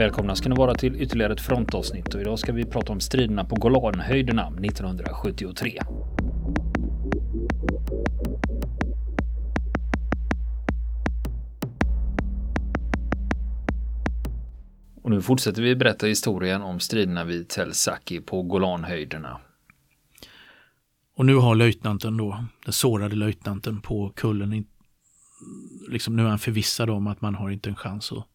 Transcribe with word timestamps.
Välkomna 0.00 0.36
ska 0.36 0.48
ni 0.48 0.54
vara 0.54 0.74
till 0.74 1.02
ytterligare 1.02 1.32
ett 1.32 1.40
frontavsnitt 1.40 2.14
och 2.14 2.20
idag 2.20 2.38
ska 2.38 2.52
vi 2.52 2.64
prata 2.64 2.92
om 2.92 3.00
striderna 3.00 3.44
på 3.44 3.54
Golanhöjderna 3.54 4.52
1973. 4.64 5.78
Och 15.02 15.10
nu 15.10 15.22
fortsätter 15.22 15.62
vi 15.62 15.76
berätta 15.76 16.06
historien 16.06 16.62
om 16.62 16.80
striderna 16.80 17.24
vid 17.24 17.48
Tel 17.48 17.74
Saki 17.74 18.20
på 18.20 18.42
Golanhöjderna. 18.42 19.40
Och 21.16 21.26
nu 21.26 21.34
har 21.34 21.54
löjtnanten 21.54 22.16
då, 22.16 22.44
den 22.64 22.72
sårade 22.72 23.16
löjtnanten 23.16 23.80
på 23.80 24.12
kullen, 24.16 24.64
liksom 25.88 26.16
nu 26.16 26.24
är 26.24 26.28
han 26.28 26.38
förvissad 26.38 26.90
om 26.90 27.06
att 27.06 27.20
man 27.20 27.34
har 27.34 27.50
inte 27.50 27.70
en 27.70 27.76
chans 27.76 28.12
att 28.12 28.29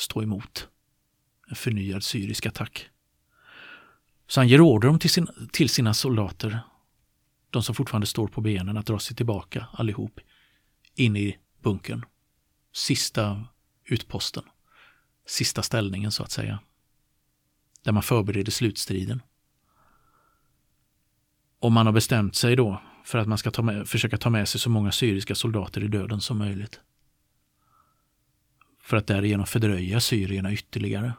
stå 0.00 0.22
emot 0.22 0.68
en 1.48 1.56
förnyad 1.56 2.04
syrisk 2.04 2.46
attack. 2.46 2.90
Så 4.26 4.40
han 4.40 4.48
ger 4.48 4.60
order 4.60 4.98
till, 4.98 5.10
sin, 5.10 5.28
till 5.52 5.68
sina 5.68 5.94
soldater, 5.94 6.60
de 7.50 7.62
som 7.62 7.74
fortfarande 7.74 8.06
står 8.06 8.28
på 8.28 8.40
benen, 8.40 8.76
att 8.76 8.86
dra 8.86 8.98
sig 8.98 9.16
tillbaka 9.16 9.66
allihop 9.72 10.20
in 10.94 11.16
i 11.16 11.38
bunkern. 11.62 12.04
Sista 12.72 13.44
utposten. 13.84 14.44
Sista 15.26 15.62
ställningen 15.62 16.12
så 16.12 16.22
att 16.22 16.30
säga. 16.30 16.58
Där 17.82 17.92
man 17.92 18.02
förbereder 18.02 18.52
slutstriden. 18.52 19.22
Och 21.58 21.72
man 21.72 21.86
har 21.86 21.92
bestämt 21.92 22.34
sig 22.36 22.56
då 22.56 22.82
för 23.04 23.18
att 23.18 23.28
man 23.28 23.38
ska 23.38 23.50
ta 23.50 23.62
med, 23.62 23.88
försöka 23.88 24.16
ta 24.16 24.30
med 24.30 24.48
sig 24.48 24.60
så 24.60 24.70
många 24.70 24.92
syriska 24.92 25.34
soldater 25.34 25.84
i 25.84 25.88
döden 25.88 26.20
som 26.20 26.38
möjligt. 26.38 26.80
För 28.90 28.96
att 28.96 29.06
därigenom 29.06 29.46
fördröja 29.46 30.00
syrierna 30.00 30.52
ytterligare. 30.52 31.12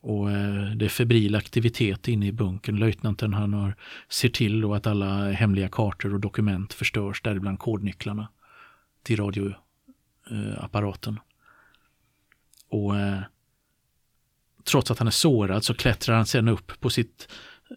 Och 0.00 0.30
eh, 0.30 0.70
det 0.70 0.84
är 0.84 0.88
febril 0.88 1.34
aktivitet 1.34 2.08
inne 2.08 2.26
i 2.26 2.32
bunkern. 2.32 2.76
Löjtnanten 2.76 3.34
han 3.34 3.54
har, 3.54 3.74
ser 4.08 4.28
till 4.28 4.60
då 4.60 4.74
att 4.74 4.86
alla 4.86 5.30
hemliga 5.32 5.68
kartor 5.68 6.14
och 6.14 6.20
dokument 6.20 6.72
förstörs, 6.72 7.22
däribland 7.22 7.58
kodnycklarna 7.58 8.28
till 9.02 9.16
radioapparaten. 9.16 11.14
Eh, 11.14 11.20
och 12.68 12.98
eh, 12.98 13.20
trots 14.64 14.90
att 14.90 14.98
han 14.98 15.06
är 15.06 15.12
sårad 15.12 15.64
så 15.64 15.74
klättrar 15.74 16.16
han 16.16 16.26
sedan 16.26 16.48
upp 16.48 16.80
på 16.80 16.90
sitt 16.90 17.28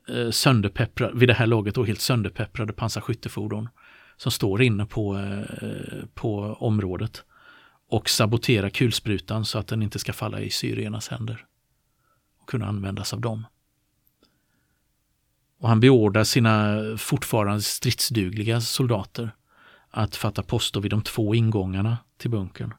eh, 0.07 0.29
sönderpepprade, 0.29 1.17
vid 1.17 1.29
det 1.29 1.33
här 1.33 1.47
laget 1.47 1.75
då 1.75 1.83
helt 1.83 2.01
sönderpepprade 2.01 2.73
pansarskyttefordon 2.73 3.69
som 4.17 4.31
står 4.31 4.61
inne 4.61 4.85
på, 4.85 5.17
eh, 5.17 6.05
på 6.13 6.39
området 6.59 7.23
och 7.93 8.09
sabotera 8.09 8.69
kulsprutan 8.69 9.45
så 9.45 9.59
att 9.59 9.67
den 9.67 9.83
inte 9.83 9.99
ska 9.99 10.13
falla 10.13 10.41
i 10.41 10.49
syriernas 10.49 11.07
händer 11.07 11.45
och 12.39 12.49
kunna 12.49 12.67
användas 12.67 13.13
av 13.13 13.21
dem. 13.21 13.45
Och 15.59 15.69
han 15.69 15.79
beordrar 15.79 16.23
sina 16.23 16.77
fortfarande 16.97 17.61
stridsdugliga 17.61 18.61
soldater 18.61 19.31
att 19.89 20.15
fatta 20.15 20.43
poster 20.43 20.79
vid 20.79 20.91
de 20.91 21.01
två 21.01 21.35
ingångarna 21.35 21.97
till 22.17 22.29
bunkern. 22.29 22.73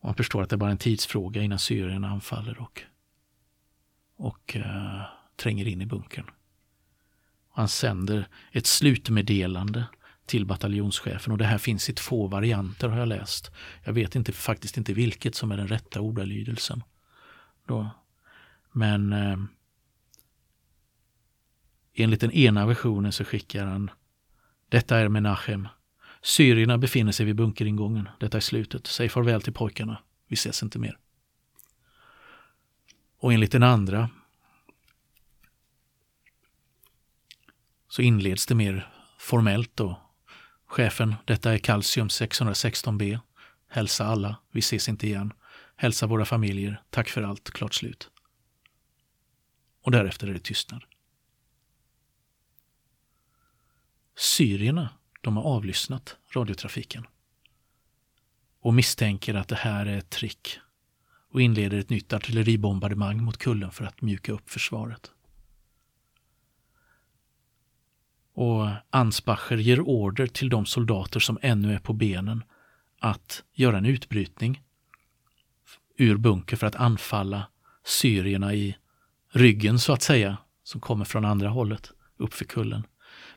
Och 0.00 0.08
han 0.08 0.14
förstår 0.14 0.42
att 0.42 0.50
det 0.50 0.56
är 0.56 0.58
bara 0.58 0.70
en 0.70 0.78
tidsfråga 0.78 1.42
innan 1.42 1.58
syrierna 1.58 2.08
anfaller 2.08 2.60
och, 2.60 2.82
och 4.16 4.56
uh, 4.56 5.02
tränger 5.36 5.68
in 5.68 5.82
i 5.82 5.86
bunkern. 5.86 6.30
Han 7.50 7.68
sänder 7.68 8.28
ett 8.52 8.66
slutmeddelande 8.66 9.84
till 10.26 10.46
bataljonschefen 10.46 11.32
och 11.32 11.38
det 11.38 11.44
här 11.44 11.58
finns 11.58 11.90
i 11.90 11.92
två 11.92 12.26
varianter 12.26 12.88
har 12.88 12.98
jag 12.98 13.08
läst. 13.08 13.50
Jag 13.82 13.92
vet 13.92 14.16
inte, 14.16 14.32
faktiskt 14.32 14.76
inte 14.76 14.92
vilket 14.92 15.34
som 15.34 15.52
är 15.52 15.56
den 15.56 15.68
rätta 15.68 16.00
ordalydelsen. 16.00 16.82
Då. 17.66 17.90
Men 18.72 19.12
eh, 19.12 19.38
enligt 21.94 22.20
den 22.20 22.32
ena 22.32 22.66
versionen 22.66 23.12
så 23.12 23.24
skickar 23.24 23.66
han 23.66 23.90
Detta 24.68 24.98
är 24.98 25.08
Menachem. 25.08 25.68
Syrierna 26.22 26.78
befinner 26.78 27.12
sig 27.12 27.26
vid 27.26 27.36
bunkeringången. 27.36 28.08
Detta 28.20 28.36
är 28.36 28.40
slutet. 28.40 28.86
Säg 28.86 29.08
farväl 29.08 29.42
till 29.42 29.52
pojkarna. 29.52 30.02
Vi 30.28 30.34
ses 30.34 30.62
inte 30.62 30.78
mer. 30.78 30.98
Och 33.18 33.32
enligt 33.32 33.52
den 33.52 33.62
andra 33.62 34.10
så 37.88 38.02
inleds 38.02 38.46
det 38.46 38.54
mer 38.54 38.90
formellt 39.18 39.76
då. 39.76 40.03
Chefen, 40.74 41.14
detta 41.24 41.54
är 41.54 41.58
kalcium 41.58 42.08
616B. 42.08 43.18
Hälsa 43.68 44.06
alla, 44.06 44.36
vi 44.50 44.58
ses 44.58 44.88
inte 44.88 45.06
igen. 45.06 45.32
Hälsa 45.76 46.06
våra 46.06 46.24
familjer, 46.24 46.82
tack 46.90 47.08
för 47.08 47.22
allt, 47.22 47.50
klart 47.50 47.74
slut. 47.74 48.10
Och 49.82 49.90
därefter 49.90 50.28
är 50.28 50.32
det 50.32 50.38
tystnad. 50.38 50.84
Syrierna, 54.16 54.88
de 55.20 55.36
har 55.36 55.44
avlyssnat 55.44 56.16
radiotrafiken 56.34 57.06
och 58.60 58.74
misstänker 58.74 59.34
att 59.34 59.48
det 59.48 59.56
här 59.56 59.86
är 59.86 59.98
ett 59.98 60.10
trick 60.10 60.58
och 61.30 61.42
inleder 61.42 61.78
ett 61.78 61.90
nytt 61.90 62.12
artilleribombardemang 62.12 63.24
mot 63.24 63.36
kullen 63.36 63.70
för 63.70 63.84
att 63.84 64.02
mjuka 64.02 64.32
upp 64.32 64.50
försvaret. 64.50 65.10
Och 68.34 68.68
Ansbacher 68.90 69.56
ger 69.56 69.80
order 69.80 70.26
till 70.26 70.48
de 70.48 70.66
soldater 70.66 71.20
som 71.20 71.38
ännu 71.42 71.74
är 71.74 71.78
på 71.78 71.92
benen 71.92 72.44
att 73.00 73.42
göra 73.54 73.78
en 73.78 73.86
utbrytning 73.86 74.62
ur 75.96 76.16
bunker 76.16 76.56
för 76.56 76.66
att 76.66 76.76
anfalla 76.76 77.48
syrierna 77.84 78.54
i 78.54 78.76
ryggen 79.32 79.78
så 79.78 79.92
att 79.92 80.02
säga, 80.02 80.36
som 80.64 80.80
kommer 80.80 81.04
från 81.04 81.24
andra 81.24 81.48
hållet, 81.48 81.90
uppför 82.16 82.44
kullen. 82.44 82.86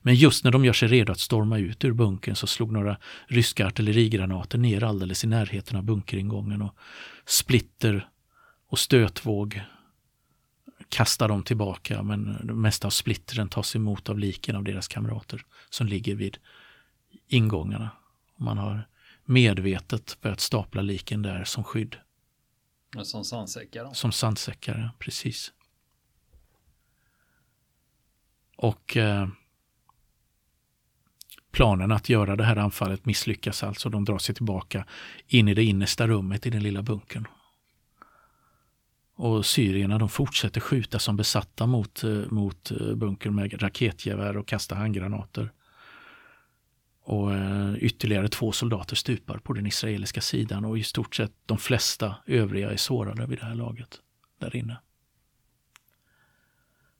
Men 0.01 0.15
just 0.15 0.43
när 0.43 0.51
de 0.51 0.65
gör 0.65 0.73
sig 0.73 0.87
redo 0.87 1.11
att 1.11 1.19
storma 1.19 1.57
ut 1.57 1.85
ur 1.85 1.93
bunkern 1.93 2.35
så 2.35 2.47
slog 2.47 2.71
några 2.71 2.97
ryska 3.27 3.67
artillerigranater 3.67 4.57
ner 4.57 4.83
alldeles 4.83 5.23
i 5.23 5.27
närheten 5.27 5.77
av 5.77 5.83
bunkeringången 5.83 6.61
och 6.61 6.75
splitter 7.25 8.09
och 8.69 8.79
stötvåg 8.79 9.61
kastar 10.89 11.27
dem 11.27 11.43
tillbaka 11.43 12.03
men 12.03 12.37
det 12.43 12.53
mesta 12.53 12.87
av 12.87 12.91
splittren 12.91 13.49
tas 13.49 13.75
emot 13.75 14.09
av 14.09 14.19
liken 14.19 14.55
av 14.55 14.63
deras 14.63 14.87
kamrater 14.87 15.45
som 15.69 15.87
ligger 15.87 16.15
vid 16.15 16.37
ingångarna. 17.27 17.89
Man 18.37 18.57
har 18.57 18.87
medvetet 19.25 20.17
börjat 20.21 20.39
stapla 20.39 20.81
liken 20.81 21.21
där 21.21 21.43
som 21.43 21.63
skydd. 21.63 21.95
Som 23.03 23.25
sandsäckar? 23.25 23.93
Som 23.93 24.11
sandsäckar, 24.11 24.91
precis. 24.99 25.53
Och 28.55 28.97
eh, 28.97 29.27
planen 31.51 31.91
att 31.91 32.09
göra 32.09 32.35
det 32.35 32.43
här 32.43 32.55
anfallet 32.55 33.05
misslyckas 33.05 33.63
alltså. 33.63 33.89
De 33.89 34.05
drar 34.05 34.17
sig 34.17 34.35
tillbaka 34.35 34.85
in 35.27 35.47
i 35.47 35.53
det 35.53 35.63
innersta 35.63 36.07
rummet 36.07 36.45
i 36.45 36.49
den 36.49 36.63
lilla 36.63 36.81
bunkern. 36.81 37.27
Och 39.19 39.45
syrierna 39.45 39.97
de 39.97 40.09
fortsätter 40.09 40.61
skjuta 40.61 40.99
som 40.99 41.15
besatta 41.15 41.65
mot, 41.65 42.03
eh, 42.03 42.09
mot 42.29 42.71
eh, 42.71 42.95
bunkern 42.95 43.35
med 43.35 43.63
raketgevär 43.63 44.37
och 44.37 44.47
kasta 44.47 44.75
handgranater. 44.75 45.51
Och 47.03 47.33
eh, 47.33 47.75
ytterligare 47.77 48.27
två 48.27 48.51
soldater 48.51 48.95
stupar 48.95 49.37
på 49.37 49.53
den 49.53 49.65
israeliska 49.65 50.21
sidan 50.21 50.65
och 50.65 50.77
i 50.77 50.83
stort 50.83 51.15
sett 51.15 51.31
de 51.45 51.57
flesta 51.57 52.15
övriga 52.25 52.71
är 52.71 52.77
sårade 52.77 53.25
vid 53.25 53.39
det 53.39 53.45
här 53.45 53.55
laget 53.55 54.01
där 54.39 54.55
inne. 54.55 54.77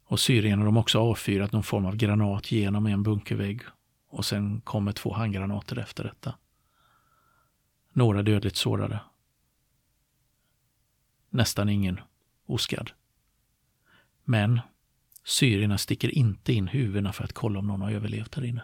Och 0.03 0.19
syrierna 0.19 0.65
de 0.65 0.75
har 0.75 0.81
också 0.81 0.99
avfyrat 0.99 1.51
någon 1.51 1.63
form 1.63 1.85
av 1.85 1.95
granat 1.95 2.51
genom 2.51 2.85
en 2.85 3.03
bunkervägg 3.03 3.61
och 4.09 4.25
sen 4.25 4.61
kommer 4.61 4.91
två 4.91 5.13
handgranater 5.13 5.79
efter 5.79 6.03
detta. 6.03 6.35
Några 7.93 8.23
dödligt 8.23 8.55
sårade. 8.55 8.99
Nästan 11.37 11.69
ingen 11.69 11.99
oskadd. 12.45 12.91
Men 14.23 14.61
syrierna 15.23 15.77
sticker 15.77 16.09
inte 16.09 16.53
in 16.53 16.67
huvudena 16.67 17.13
för 17.13 17.23
att 17.23 17.33
kolla 17.33 17.59
om 17.59 17.67
någon 17.67 17.81
har 17.81 17.91
överlevt 17.91 18.31
där 18.31 18.45
inne. 18.45 18.63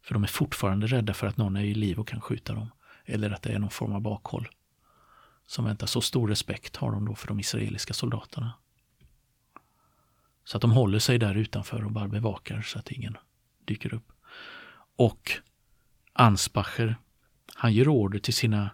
För 0.00 0.14
de 0.14 0.22
är 0.22 0.28
fortfarande 0.28 0.86
rädda 0.86 1.14
för 1.14 1.26
att 1.26 1.36
någon 1.36 1.56
är 1.56 1.64
i 1.64 1.74
liv 1.74 1.98
och 1.98 2.08
kan 2.08 2.20
skjuta 2.20 2.54
dem. 2.54 2.70
Eller 3.04 3.30
att 3.30 3.42
det 3.42 3.52
är 3.52 3.58
någon 3.58 3.70
form 3.70 3.92
av 3.92 4.00
bakhåll. 4.00 4.48
Som 5.46 5.64
väntar. 5.64 5.86
Så 5.86 6.00
stor 6.00 6.28
respekt 6.28 6.76
har 6.76 6.92
de 6.92 7.04
då 7.04 7.14
för 7.14 7.28
de 7.28 7.40
israeliska 7.40 7.94
soldaterna. 7.94 8.52
Så 10.44 10.56
att 10.56 10.60
de 10.60 10.72
håller 10.72 10.98
sig 10.98 11.18
där 11.18 11.34
utanför 11.34 11.84
och 11.84 11.92
bara 11.92 12.08
bevakar 12.08 12.62
så 12.62 12.78
att 12.78 12.90
ingen 12.90 13.16
dyker 13.64 13.94
upp. 13.94 14.12
Och 14.96 15.32
Ansbacher, 16.12 16.96
han 17.54 17.72
ger 17.72 17.88
order 17.88 18.18
till 18.18 18.34
sina, 18.34 18.70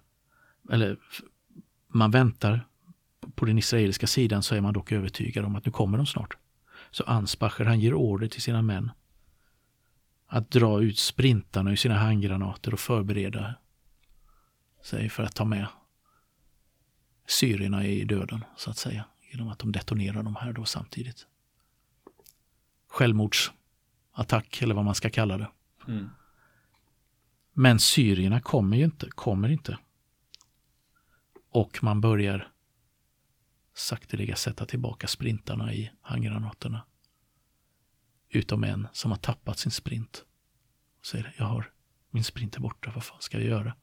eller 0.70 0.96
man 1.88 2.10
väntar 2.10 2.68
på 3.38 3.46
den 3.46 3.58
israeliska 3.58 4.06
sidan 4.06 4.42
så 4.42 4.54
är 4.54 4.60
man 4.60 4.74
dock 4.74 4.92
övertygad 4.92 5.44
om 5.44 5.56
att 5.56 5.66
nu 5.66 5.72
kommer 5.72 5.98
de 5.98 6.06
snart. 6.06 6.36
Så 6.90 7.04
Ansbacher 7.04 7.64
han 7.64 7.80
ger 7.80 7.94
order 7.94 8.28
till 8.28 8.42
sina 8.42 8.62
män 8.62 8.90
att 10.26 10.50
dra 10.50 10.82
ut 10.82 10.98
sprintarna 10.98 11.70
ur 11.70 11.76
sina 11.76 11.98
handgranater 11.98 12.72
och 12.72 12.80
förbereda 12.80 13.54
sig 14.84 15.08
för 15.08 15.22
att 15.22 15.34
ta 15.34 15.44
med 15.44 15.66
syrierna 17.26 17.86
i 17.86 18.04
döden, 18.04 18.44
så 18.56 18.70
att 18.70 18.76
säga. 18.76 19.04
Genom 19.30 19.48
att 19.48 19.58
de 19.58 19.72
detonerar 19.72 20.22
de 20.22 20.36
här 20.36 20.52
då 20.52 20.64
samtidigt. 20.64 21.26
Självmordsattack, 22.88 24.62
eller 24.62 24.74
vad 24.74 24.84
man 24.84 24.94
ska 24.94 25.10
kalla 25.10 25.38
det. 25.38 25.50
Mm. 25.88 26.10
Men 27.52 27.78
syrierna 27.78 28.40
kommer 28.40 28.76
ju 28.76 28.84
inte, 28.84 29.10
kommer 29.10 29.48
inte. 29.48 29.78
Och 31.50 31.78
man 31.82 32.00
börjar 32.00 32.48
sakteliga 33.78 34.36
sätta 34.36 34.66
tillbaka 34.66 35.06
sprintarna 35.06 35.74
i 35.74 35.90
handgranaterna. 36.00 36.84
Utom 38.28 38.64
en 38.64 38.88
som 38.92 39.10
har 39.10 39.18
tappat 39.18 39.58
sin 39.58 39.72
sprint. 39.72 40.24
Och 41.00 41.06
säger, 41.06 41.34
jag 41.38 41.44
har 41.44 41.70
min 42.10 42.24
sprint 42.24 42.56
är 42.56 42.60
borta, 42.60 42.92
vad 42.94 43.04
fan 43.04 43.20
ska 43.20 43.38
jag 43.38 43.46
göra? 43.46 43.74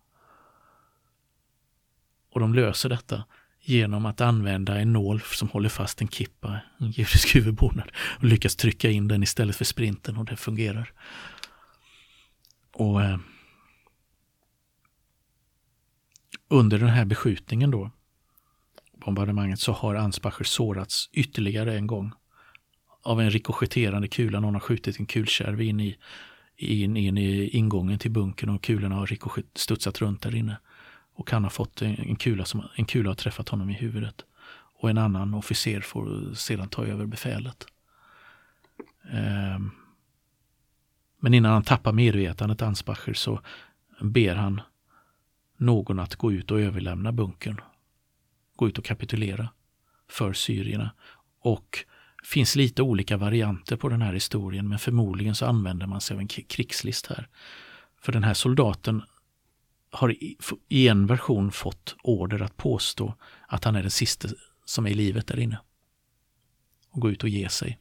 Och 2.31 2.39
de 2.39 2.53
löser 2.53 2.89
detta 2.89 3.25
genom 3.61 4.05
att 4.05 4.21
använda 4.21 4.79
en 4.79 4.93
nål 4.93 5.21
som 5.21 5.49
håller 5.49 5.69
fast 5.69 6.01
en 6.01 6.07
kippa, 6.07 6.59
en 6.77 6.91
judisk 6.91 7.35
huvudbonad, 7.35 7.91
och 8.17 8.23
lyckas 8.23 8.55
trycka 8.55 8.89
in 8.89 9.07
den 9.07 9.23
istället 9.23 9.55
för 9.55 9.65
sprinten 9.65 10.17
och 10.17 10.25
det 10.25 10.35
fungerar. 10.35 10.93
Och 12.71 13.03
eh, 13.03 13.17
under 16.47 16.79
den 16.79 16.89
här 16.89 17.05
beskjutningen 17.05 17.71
då, 17.71 17.91
bombardemanget, 19.05 19.59
så 19.59 19.71
har 19.71 19.95
Ansbacher 19.95 20.43
sårats 20.43 21.09
ytterligare 21.13 21.77
en 21.77 21.87
gång 21.87 22.11
av 23.03 23.21
en 23.21 23.29
rikoschetterande 23.29 24.07
kula. 24.07 24.39
Någon 24.39 24.53
har 24.53 24.61
skjutit 24.61 24.99
en 24.99 25.05
kulkärv 25.05 25.61
in 25.61 25.79
i, 25.79 25.97
in, 26.57 26.97
in 26.97 27.17
i 27.17 27.47
ingången 27.47 27.99
till 27.99 28.11
bunkern 28.11 28.49
och 28.49 28.63
kulorna 28.63 28.95
har 28.95 29.17
studsat 29.55 30.01
runt 30.01 30.21
där 30.21 30.35
inne. 30.35 30.57
Och 31.15 31.31
han 31.31 31.43
har 31.43 31.49
fått 31.49 31.81
en 31.81 32.15
kula, 32.15 32.45
som, 32.45 32.63
en 32.75 32.85
kula 32.85 33.09
har 33.09 33.15
träffat 33.15 33.49
honom 33.49 33.69
i 33.69 33.73
huvudet. 33.73 34.25
Och 34.79 34.89
en 34.89 34.97
annan 34.97 35.33
officer 35.33 35.81
får 35.81 36.33
sedan 36.33 36.69
ta 36.69 36.85
över 36.85 37.05
befälet. 37.05 37.67
Ehm. 39.11 39.71
men 41.19 41.33
innan 41.33 41.51
han 41.51 41.63
tappar 41.63 41.91
medvetandet, 41.91 42.61
Ansbacher, 42.61 43.13
så 43.13 43.39
ber 44.01 44.35
han 44.35 44.61
någon 45.57 45.99
att 45.99 46.15
gå 46.15 46.31
ut 46.31 46.51
och 46.51 46.61
överlämna 46.61 47.11
bunkern. 47.11 47.61
Gå 48.55 48.67
ut 48.67 48.77
och 48.77 48.85
kapitulera 48.85 49.49
för 50.09 50.33
syrierna. 50.33 50.91
Och 51.39 51.85
finns 52.23 52.55
lite 52.55 52.81
olika 52.81 53.17
varianter 53.17 53.75
på 53.75 53.89
den 53.89 54.01
här 54.01 54.13
historien 54.13 54.69
men 54.69 54.79
förmodligen 54.79 55.35
så 55.35 55.45
använder 55.45 55.87
man 55.87 56.01
sig 56.01 56.13
av 56.13 56.19
en 56.19 56.27
krigslist 56.27 57.07
här. 57.07 57.27
För 58.01 58.11
den 58.11 58.23
här 58.23 58.33
soldaten 58.33 59.01
har 59.91 60.15
i 60.69 60.87
en 60.87 61.05
version 61.05 61.51
fått 61.51 61.95
order 62.03 62.41
att 62.41 62.57
påstå 62.57 63.15
att 63.47 63.63
han 63.63 63.75
är 63.75 63.81
den 63.81 63.91
sista 63.91 64.27
som 64.65 64.85
är 64.85 64.89
i 64.89 64.93
livet 64.93 65.27
där 65.27 65.39
inne. 65.39 65.59
Och 66.89 67.01
gå 67.01 67.09
ut 67.09 67.23
och 67.23 67.29
ge 67.29 67.49
sig. 67.49 67.79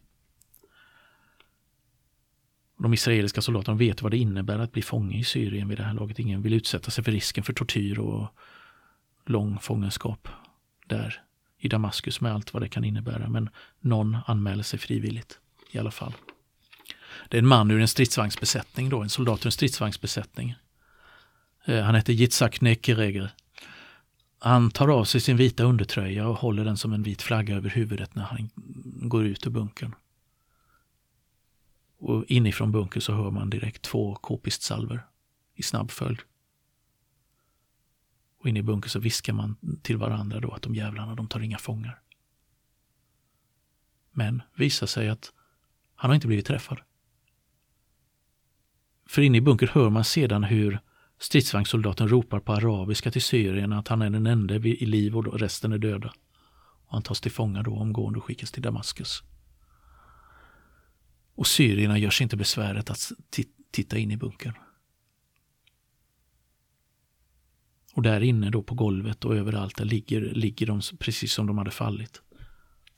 De 2.78 2.94
israeliska 2.94 3.42
soldaterna 3.42 3.78
vet 3.78 4.02
vad 4.02 4.10
det 4.10 4.18
innebär 4.18 4.58
att 4.58 4.72
bli 4.72 4.82
fånge 4.82 5.18
i 5.18 5.24
Syrien 5.24 5.68
vid 5.68 5.78
det 5.78 5.84
här 5.84 5.94
laget. 5.94 6.18
Ingen 6.18 6.42
vill 6.42 6.52
utsätta 6.52 6.90
sig 6.90 7.04
för 7.04 7.12
risken 7.12 7.44
för 7.44 7.52
tortyr 7.52 7.98
och 7.98 8.28
lång 9.26 9.58
fångenskap 9.58 10.28
där 10.84 11.22
i 11.58 11.68
Damaskus 11.68 12.20
med 12.20 12.32
allt 12.32 12.52
vad 12.54 12.62
det 12.62 12.68
kan 12.68 12.84
innebära. 12.84 13.28
Men 13.28 13.50
någon 13.80 14.16
anmäler 14.26 14.62
sig 14.62 14.78
frivilligt 14.78 15.38
i 15.70 15.78
alla 15.78 15.90
fall. 15.90 16.12
Det 17.28 17.36
är 17.36 17.42
en 17.42 17.48
man 17.48 17.70
ur 17.70 17.80
en 17.80 17.88
stridsvagnsbesättning 17.88 18.88
då, 18.88 19.02
en 19.02 19.08
soldat 19.10 19.42
ur 19.42 19.46
en 19.46 19.52
stridsvagnsbesättning. 19.52 20.54
Eh, 21.64 21.82
han 21.82 21.94
heter 21.94 22.12
Yitzhak 22.12 22.60
Nekereger. 22.60 23.30
Han 24.38 24.70
tar 24.70 24.88
av 24.88 25.04
sig 25.04 25.20
sin 25.20 25.36
vita 25.36 25.64
undertröja 25.64 26.28
och 26.28 26.36
håller 26.36 26.64
den 26.64 26.76
som 26.76 26.92
en 26.92 27.02
vit 27.02 27.22
flagga 27.22 27.56
över 27.56 27.70
huvudet 27.70 28.14
när 28.14 28.22
han 28.22 28.50
går 29.08 29.24
ut 29.24 29.46
ur 29.46 29.50
bunkern. 29.50 29.94
Och 31.98 32.24
inifrån 32.28 32.72
bunkern 32.72 33.00
så 33.00 33.12
hör 33.12 33.30
man 33.30 33.50
direkt 33.50 33.82
två 33.82 34.14
k-pistsalver 34.14 35.06
i 35.54 35.62
snabb 35.62 35.90
följd. 35.90 36.18
Och 38.44 38.48
inne 38.48 38.58
i 38.58 38.62
bunkern 38.62 38.90
så 38.90 38.98
viskar 38.98 39.32
man 39.32 39.56
till 39.82 39.96
varandra 39.96 40.40
då 40.40 40.50
att 40.50 40.62
de 40.62 40.74
jävlarna, 40.74 41.14
de 41.14 41.28
tar 41.28 41.40
inga 41.40 41.58
fångar. 41.58 42.00
Men 44.12 44.42
visar 44.54 44.86
sig 44.86 45.08
att 45.08 45.32
han 45.94 46.10
har 46.10 46.14
inte 46.14 46.26
blivit 46.26 46.46
träffad. 46.46 46.80
För 49.06 49.22
inne 49.22 49.38
i 49.38 49.40
bunkern 49.40 49.68
hör 49.72 49.90
man 49.90 50.04
sedan 50.04 50.44
hur 50.44 50.78
stridsvagnssoldaten 51.18 52.08
ropar 52.08 52.40
på 52.40 52.52
arabiska 52.52 53.10
till 53.10 53.22
syrierna 53.22 53.78
att 53.78 53.88
han 53.88 54.02
är 54.02 54.10
den 54.10 54.26
enda 54.26 54.54
i 54.54 54.86
liv 54.86 55.16
och 55.16 55.40
resten 55.40 55.72
är 55.72 55.78
döda. 55.78 56.12
Och 56.86 56.92
han 56.92 57.02
tas 57.02 57.20
till 57.20 57.32
fånga 57.32 57.62
då 57.62 57.76
omgående 57.76 58.18
och 58.18 58.24
skickas 58.24 58.52
till 58.52 58.62
Damaskus. 58.62 59.22
Och 61.34 61.46
syrierna 61.46 61.98
gör 61.98 62.10
sig 62.10 62.24
inte 62.24 62.36
besväret 62.36 62.90
att 62.90 63.12
titta 63.70 63.98
in 63.98 64.10
i 64.10 64.16
bunkern. 64.16 64.54
Och 67.94 68.02
där 68.02 68.20
inne 68.20 68.50
då 68.50 68.62
på 68.62 68.74
golvet 68.74 69.24
och 69.24 69.36
överallt, 69.36 69.76
där 69.76 69.84
ligger, 69.84 70.20
ligger 70.20 70.66
de 70.66 70.80
precis 70.98 71.32
som 71.32 71.46
de 71.46 71.58
hade 71.58 71.70
fallit. 71.70 72.22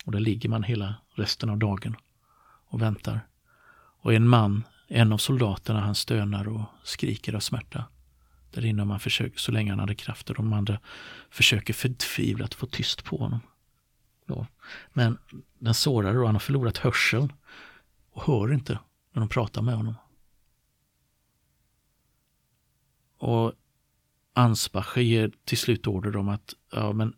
Och 0.05 0.13
där 0.13 0.21
ligger 0.21 0.49
man 0.49 0.63
hela 0.63 0.95
resten 1.15 1.51
av 1.51 1.59
dagen 1.59 1.97
och 2.69 2.83
väntar. 2.83 3.21
Och 4.01 4.15
en 4.15 4.29
man, 4.29 4.65
en 4.89 5.13
av 5.13 5.19
soldaterna, 5.19 5.81
han 5.81 5.95
stönar 5.95 6.49
och 6.49 6.63
skriker 6.83 7.35
av 7.35 7.41
smärta. 7.41 7.85
Där 8.51 8.65
inne 8.65 8.85
man 8.85 9.01
försöker, 9.01 9.39
så 9.39 9.53
länge 9.53 9.73
han 9.73 9.81
hade 9.81 9.95
krafter, 9.95 10.35
de 10.35 10.53
andra 10.53 10.81
försöker 11.31 11.75
förtvivlat 11.75 12.55
få 12.55 12.67
tyst 12.67 13.05
på 13.05 13.17
honom. 13.17 13.41
Då. 14.27 14.47
Men 14.93 15.19
den 15.59 15.75
sårade 15.75 16.19
då, 16.19 16.27
han 16.27 16.35
har 16.35 16.41
förlorat 16.41 16.77
hörseln 16.77 17.33
och 18.11 18.23
hör 18.23 18.53
inte 18.53 18.79
när 19.13 19.21
de 19.21 19.29
pratar 19.29 19.63
med 19.63 19.77
honom. 19.77 19.95
Och 23.19 23.53
Ansbacher 24.39 25.01
ger 25.01 25.33
till 25.45 25.59
slut 25.59 25.87
order 25.87 26.17
om 26.17 26.29
att 26.29 26.55
ja, 26.73 26.93
men 26.93 27.15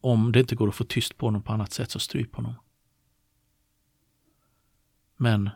om 0.00 0.32
det 0.32 0.40
inte 0.40 0.54
går 0.54 0.68
att 0.68 0.74
få 0.74 0.84
tyst 0.84 1.16
på 1.16 1.26
honom 1.26 1.42
på 1.42 1.52
annat 1.52 1.72
sätt 1.72 1.90
så 1.90 1.98
stryp 1.98 2.34
honom. 2.34 2.54
Men 5.16 5.50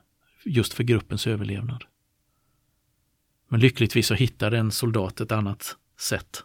just 0.44 0.74
för 0.74 0.84
gruppens 0.84 1.26
överlevnad. 1.26 1.84
Men 3.48 3.60
lyckligtvis 3.60 4.06
så 4.06 4.14
hittar 4.14 4.52
en 4.52 4.72
soldat 4.72 5.20
ett 5.20 5.32
annat 5.32 5.76
sätt. 5.98 6.44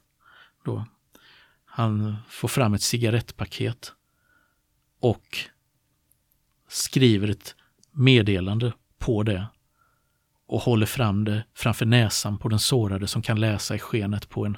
Då. 0.63 0.85
Han 1.65 2.15
får 2.29 2.47
fram 2.47 2.73
ett 2.73 2.81
cigarettpaket 2.81 3.93
och 4.99 5.37
skriver 6.67 7.27
ett 7.27 7.55
meddelande 7.91 8.73
på 8.97 9.23
det 9.23 9.47
och 10.51 10.61
håller 10.61 10.85
fram 10.85 11.23
det 11.23 11.43
framför 11.53 11.85
näsan 11.85 12.37
på 12.37 12.49
den 12.49 12.59
sårade 12.59 13.07
som 13.07 13.21
kan 13.21 13.39
läsa 13.39 13.75
i 13.75 13.79
skenet 13.79 14.29
på 14.29 14.45
en, 14.45 14.57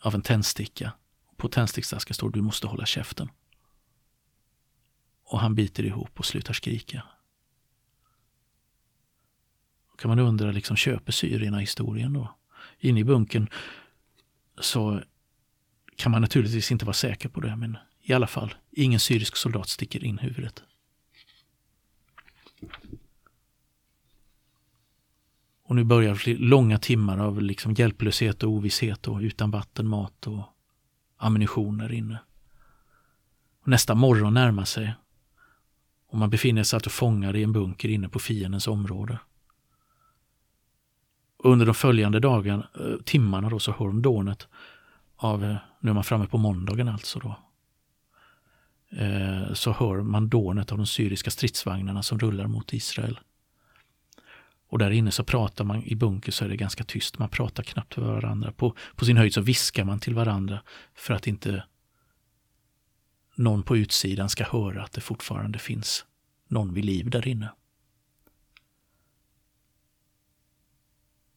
av 0.00 0.14
en 0.14 0.22
tändsticka. 0.22 0.92
På 1.36 1.48
tändsticksasken 1.48 2.14
står 2.14 2.30
du 2.30 2.42
måste 2.42 2.66
hålla 2.66 2.86
käften. 2.86 3.30
Och 5.24 5.40
han 5.40 5.54
biter 5.54 5.84
ihop 5.84 6.18
och 6.18 6.26
slutar 6.26 6.54
skrika. 6.54 7.02
Då 9.90 9.96
kan 9.96 10.08
man 10.08 10.18
undra, 10.18 10.52
liksom, 10.52 10.76
köper 10.76 11.12
syrierna 11.12 11.58
historien 11.58 12.12
då? 12.12 12.38
Inne 12.78 13.00
i 13.00 13.04
bunkern 13.04 13.48
så 14.60 15.02
kan 15.96 16.12
man 16.12 16.20
naturligtvis 16.20 16.72
inte 16.72 16.84
vara 16.84 16.94
säker 16.94 17.28
på 17.28 17.40
det, 17.40 17.56
men 17.56 17.78
i 18.00 18.12
alla 18.12 18.26
fall, 18.26 18.54
ingen 18.70 19.00
syrisk 19.00 19.36
soldat 19.36 19.68
sticker 19.68 20.04
in 20.04 20.18
huvudet. 20.18 20.62
Och 25.72 25.76
nu 25.76 25.84
börjar 25.84 26.38
långa 26.38 26.78
timmar 26.78 27.18
av 27.18 27.42
liksom 27.42 27.72
hjälplöshet 27.72 28.42
och 28.42 28.50
ovisshet 28.50 29.08
och 29.08 29.18
utan 29.20 29.50
vatten, 29.50 29.88
mat 29.88 30.26
och 30.26 30.44
ammunition 31.16 31.78
där 31.78 31.92
inne. 31.92 32.18
Och 33.62 33.68
nästa 33.68 33.94
morgon 33.94 34.34
närmar 34.34 34.64
sig 34.64 34.94
och 36.08 36.18
man 36.18 36.30
befinner 36.30 36.62
sig 36.62 36.76
alltså 36.76 36.90
fångad 36.90 37.36
i 37.36 37.42
en 37.42 37.52
bunker 37.52 37.88
inne 37.88 38.08
på 38.08 38.18
fiendens 38.18 38.68
område. 38.68 39.18
Och 41.36 41.52
under 41.52 41.66
de 41.66 41.74
följande 41.74 42.20
dagarna, 42.20 42.68
eh, 42.80 43.02
timmarna 43.04 43.48
då, 43.48 43.58
så 43.58 43.72
hör 43.72 43.86
de 43.86 44.02
dånet 44.02 44.48
av, 45.16 45.44
eh, 45.44 45.56
nu 45.80 45.90
är 45.90 45.94
man 45.94 46.04
framme 46.04 46.26
på 46.26 46.38
måndagen 46.38 46.88
alltså 46.88 47.18
då, 47.18 47.36
eh, 48.98 49.52
så 49.52 49.72
hör 49.72 50.02
man 50.02 50.28
dånet 50.28 50.72
av 50.72 50.78
de 50.78 50.86
syriska 50.86 51.30
stridsvagnarna 51.30 52.02
som 52.02 52.18
rullar 52.18 52.46
mot 52.46 52.72
Israel. 52.72 53.18
Och 54.72 54.78
där 54.78 54.90
inne 54.90 55.10
så 55.10 55.24
pratar 55.24 55.64
man, 55.64 55.82
i 55.82 55.94
bunker 55.94 56.32
så 56.32 56.44
är 56.44 56.48
det 56.48 56.56
ganska 56.56 56.84
tyst, 56.84 57.18
man 57.18 57.28
pratar 57.28 57.62
knappt 57.62 57.96
med 57.96 58.06
varandra. 58.06 58.52
På, 58.52 58.76
på 58.96 59.04
sin 59.04 59.16
höjd 59.16 59.34
så 59.34 59.40
viskar 59.40 59.84
man 59.84 60.00
till 60.00 60.14
varandra 60.14 60.62
för 60.94 61.14
att 61.14 61.26
inte 61.26 61.64
någon 63.34 63.62
på 63.62 63.76
utsidan 63.76 64.28
ska 64.28 64.44
höra 64.44 64.82
att 64.82 64.92
det 64.92 65.00
fortfarande 65.00 65.58
finns 65.58 66.06
någon 66.48 66.74
vid 66.74 66.84
liv 66.84 67.10
där 67.10 67.28
inne. 67.28 67.52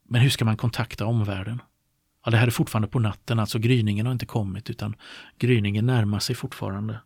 Men 0.04 0.22
hur 0.22 0.30
ska 0.30 0.46
man 0.46 0.58
kontakta 0.58 1.06
omvärlden? 1.06 1.62
Ja, 2.26 2.32
det 2.32 2.38
här 2.38 2.48
är 2.48 2.52
fortfarande 2.52 2.88
på 2.88 3.00
natten, 3.00 3.40
alltså 3.40 3.60
gryningen 3.60 4.06
har 4.06 4.14
inte 4.14 4.26
kommit 4.26 4.70
utan 4.70 4.96
gryningen 5.38 5.86
närmar 5.86 6.20
sig 6.20 6.36
fortfarande. 6.36 7.00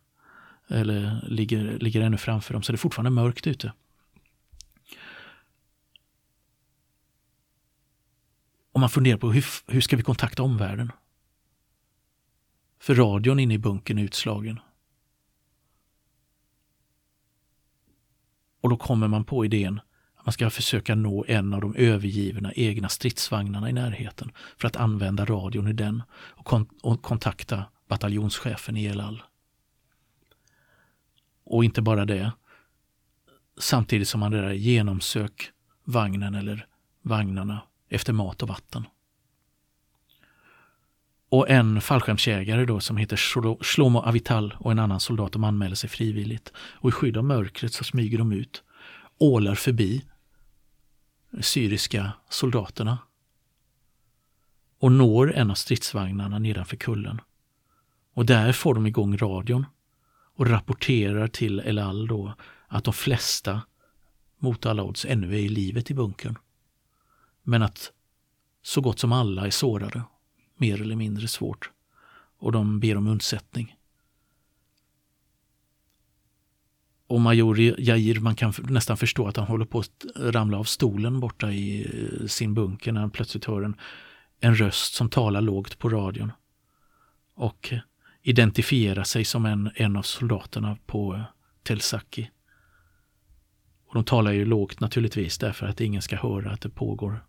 Eller 0.68 1.24
ligger, 1.28 1.78
ligger 1.78 2.00
ännu 2.00 2.16
framför 2.16 2.52
dem, 2.52 2.62
så 2.62 2.72
det 2.72 2.76
är 2.76 2.78
fortfarande 2.78 3.10
mörkt 3.10 3.46
ute. 3.46 3.72
Och 8.80 8.82
man 8.82 8.90
funderar 8.90 9.18
på 9.18 9.32
hur, 9.32 9.44
hur 9.66 9.80
ska 9.80 9.96
vi 9.96 10.02
kontakta 10.02 10.42
omvärlden? 10.42 10.92
För 12.78 12.94
radion 12.94 13.38
inne 13.38 13.54
i 13.54 13.58
bunkern 13.58 13.98
är 13.98 14.02
utslagen. 14.02 14.60
Och 18.60 18.70
då 18.70 18.76
kommer 18.76 19.08
man 19.08 19.24
på 19.24 19.44
idén 19.44 19.80
att 20.16 20.26
man 20.26 20.32
ska 20.32 20.50
försöka 20.50 20.94
nå 20.94 21.24
en 21.28 21.54
av 21.54 21.60
de 21.60 21.74
övergivna 21.74 22.52
egna 22.52 22.88
stridsvagnarna 22.88 23.70
i 23.70 23.72
närheten 23.72 24.32
för 24.56 24.68
att 24.68 24.76
använda 24.76 25.24
radion 25.24 25.68
i 25.68 25.72
den 25.72 26.02
och, 26.12 26.44
kon 26.44 26.66
och 26.82 27.02
kontakta 27.02 27.64
bataljonschefen 27.88 28.76
i 28.76 28.86
Elal. 28.86 29.22
Och 31.44 31.64
inte 31.64 31.82
bara 31.82 32.04
det. 32.04 32.32
Samtidigt 33.58 34.08
som 34.08 34.20
man 34.20 34.32
där 34.32 34.52
genomsök 34.52 35.52
vagnen 35.84 36.34
eller 36.34 36.66
vagnarna 37.02 37.60
efter 37.90 38.12
mat 38.12 38.42
och 38.42 38.48
vatten. 38.48 38.86
Och 41.28 41.50
en 41.50 41.80
fallskärmsjägare 41.80 42.64
då 42.64 42.80
som 42.80 42.96
heter 42.96 43.16
Shlomo 43.64 43.98
Avital 43.98 44.54
och 44.58 44.72
en 44.72 44.78
annan 44.78 45.00
soldat 45.00 45.32
de 45.32 45.44
anmäler 45.44 45.74
sig 45.74 45.90
frivilligt. 45.90 46.52
Och 46.56 46.88
i 46.88 46.92
skydd 46.92 47.16
av 47.16 47.24
mörkret 47.24 47.72
så 47.72 47.84
smyger 47.84 48.18
de 48.18 48.32
ut, 48.32 48.62
ålar 49.18 49.54
förbi 49.54 50.04
syriska 51.40 52.12
soldaterna 52.28 52.98
och 54.78 54.92
når 54.92 55.32
en 55.32 55.50
av 55.50 55.54
stridsvagnarna 55.54 56.38
nedanför 56.38 56.76
kullen. 56.76 57.20
Och 58.14 58.26
där 58.26 58.52
får 58.52 58.74
de 58.74 58.86
igång 58.86 59.16
radion 59.16 59.66
och 60.36 60.46
rapporterar 60.46 61.28
till 61.28 61.60
El 61.60 61.78
Al 61.78 62.06
då 62.06 62.34
att 62.68 62.84
de 62.84 62.94
flesta 62.94 63.62
mot 64.38 64.66
alla 64.66 64.82
odds 64.82 65.04
ännu 65.04 65.34
är 65.34 65.38
i 65.38 65.48
livet 65.48 65.90
i 65.90 65.94
bunkern. 65.94 66.38
Men 67.42 67.62
att 67.62 67.92
så 68.62 68.80
gott 68.80 68.98
som 68.98 69.12
alla 69.12 69.46
är 69.46 69.50
sårade, 69.50 70.02
mer 70.56 70.82
eller 70.82 70.96
mindre 70.96 71.28
svårt. 71.28 71.70
Och 72.38 72.52
de 72.52 72.80
ber 72.80 72.96
om 72.96 73.06
undsättning. 73.06 73.76
Och 77.06 77.20
major 77.20 77.60
Jair, 77.60 78.20
man 78.20 78.34
kan 78.34 78.52
nästan 78.58 78.96
förstå 78.96 79.26
att 79.26 79.36
han 79.36 79.46
håller 79.46 79.64
på 79.64 79.78
att 79.78 80.04
ramla 80.16 80.58
av 80.58 80.64
stolen 80.64 81.20
borta 81.20 81.52
i 81.52 81.80
eh, 81.82 82.26
sin 82.26 82.54
bunker 82.54 82.92
när 82.92 83.00
han 83.00 83.10
plötsligt 83.10 83.44
hör 83.44 83.62
en, 83.62 83.76
en 84.40 84.54
röst 84.54 84.94
som 84.94 85.10
talar 85.10 85.40
lågt 85.40 85.78
på 85.78 85.88
radion. 85.88 86.32
Och 87.34 87.72
identifierar 88.22 89.04
sig 89.04 89.24
som 89.24 89.46
en, 89.46 89.70
en 89.74 89.96
av 89.96 90.02
soldaterna 90.02 90.76
på 90.86 91.14
eh, 91.14 91.22
Telsaki. 91.62 92.30
Och 93.86 93.94
de 93.94 94.04
talar 94.04 94.32
ju 94.32 94.44
lågt 94.44 94.80
naturligtvis 94.80 95.38
därför 95.38 95.66
att 95.66 95.80
ingen 95.80 96.02
ska 96.02 96.16
höra 96.16 96.50
att 96.50 96.60
det 96.60 96.70
pågår 96.70 97.24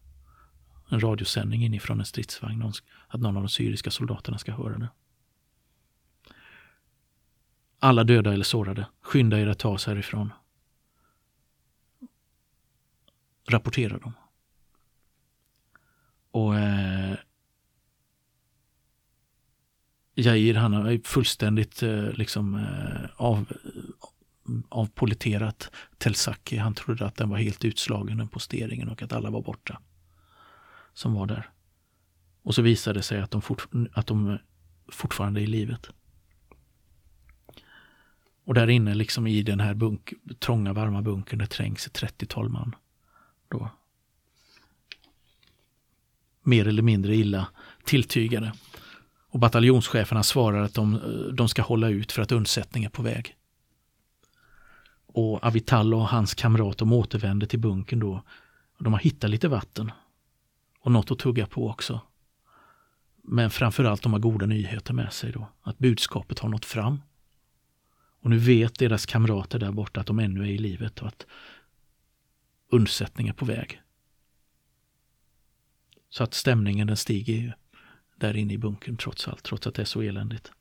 en 0.92 1.00
radiosändning 1.00 1.66
inifrån 1.66 2.00
en 2.00 2.06
stridsvagn. 2.06 2.74
Att 3.08 3.22
någon 3.22 3.38
av 3.38 3.44
de 3.44 3.50
syriska 3.50 3.92
soldaterna 3.92 4.38
ska 4.38 4.52
höra 4.52 4.78
det. 4.78 4.90
Alla 7.80 8.04
döda 8.04 8.34
eller 8.34 8.44
sårade, 8.44 8.86
skynda 9.02 9.40
er 9.40 9.48
att 9.48 9.60
ta 9.60 9.70
oss 9.70 9.88
härifrån. 9.88 10.34
Rapportera 13.50 13.98
dem. 13.98 14.14
Och 16.32 16.56
eh, 16.60 17.16
Jair 20.16 20.54
han 20.54 20.74
har 20.74 21.08
fullständigt 21.08 21.84
eh, 21.84 22.12
liksom 22.12 22.56
eh, 22.56 23.10
av, 23.16 23.54
avpoliterat 24.70 25.72
Telsaki. 25.98 26.58
Han 26.58 26.74
trodde 26.74 27.06
att 27.06 27.16
den 27.16 27.30
var 27.30 27.38
helt 27.38 27.66
utslagen, 27.66 28.18
den 28.18 28.28
posteringen 28.28 28.90
och 28.90 29.02
att 29.02 29.14
alla 29.14 29.30
var 29.30 29.42
borta 29.42 29.82
som 30.94 31.14
var 31.14 31.26
där. 31.26 31.50
Och 32.44 32.56
så 32.56 32.62
visade 32.62 33.00
det 33.00 33.04
sig 33.04 33.22
att 33.22 33.32
de, 33.32 33.42
fort, 33.42 33.68
att 33.94 34.08
de 34.08 34.38
fortfarande 34.88 35.42
är 35.42 35.44
i 35.44 35.48
livet. 35.48 35.90
Och 38.46 38.54
där 38.54 38.70
inne 38.70 38.94
liksom 38.96 39.28
i 39.28 39.44
den 39.44 39.60
här 39.60 39.74
bunk, 39.74 40.14
trånga 40.40 40.74
varma 40.74 41.02
bunkern, 41.02 41.40
det 41.40 41.48
trängs 41.48 41.88
ett 41.88 42.02
30-tal 42.02 42.50
man. 42.50 42.76
Då. 43.50 43.70
Mer 46.44 46.68
eller 46.68 46.82
mindre 46.82 47.16
illa 47.16 47.48
tilltygade. 47.84 48.54
Och 49.30 49.40
bataljonscheferna 49.40 50.24
svarar 50.24 50.62
att 50.62 50.74
de, 50.74 51.00
de 51.34 51.50
ska 51.50 51.62
hålla 51.62 51.90
ut 51.90 52.12
för 52.12 52.22
att 52.22 52.32
undsättning 52.32 52.84
är 52.84 52.90
på 52.90 53.02
väg. 53.02 53.36
Och 55.06 55.46
Avital 55.46 55.94
och 55.94 56.08
hans 56.08 56.34
kamrat 56.34 56.78
de 56.78 56.94
återvänder 56.94 57.48
till 57.48 57.60
bunkern 57.60 58.00
då. 58.00 58.24
De 58.80 58.94
har 58.94 59.00
hittat 59.00 59.30
lite 59.30 59.48
vatten 59.48 59.92
och 60.82 60.92
något 60.92 61.12
att 61.12 61.20
tugga 61.20 61.48
på 61.48 61.70
också. 61.70 62.02
Men 63.24 63.50
framförallt 63.50 64.02
de 64.02 64.14
har 64.14 64.20
goda 64.20 64.46
nyheter 64.46 64.94
med 64.94 65.14
sig 65.14 65.32
då, 65.32 65.48
att 65.62 65.78
budskapet 65.78 66.40
har 66.40 66.50
nått 66.50 66.66
fram. 66.66 67.02
Och 68.22 68.30
nu 68.30 68.38
vet 68.38 68.80
deras 68.80 69.06
kamrater 69.06 69.60
där 69.60 69.72
borta 69.72 70.00
att 70.00 70.08
de 70.08 70.20
ännu 70.20 70.42
är 70.42 70.52
i 70.52 70.58
livet 70.58 71.02
och 71.02 71.08
att 71.08 71.26
undsättning 72.70 73.28
är 73.28 73.34
på 73.34 73.46
väg. 73.46 73.82
Så 76.10 76.24
att 76.24 76.34
stämningen 76.34 76.88
den 76.88 76.98
stiger 76.98 77.34
ju 77.34 77.52
där 78.16 78.36
inne 78.36 78.54
i 78.54 78.58
bunkern 78.58 78.98
trots 78.98 79.28
allt, 79.28 79.44
trots 79.44 79.68
att 79.68 79.76
det 79.76 79.82
är 79.82 79.86
så 79.86 80.02
eländigt. 80.02 80.52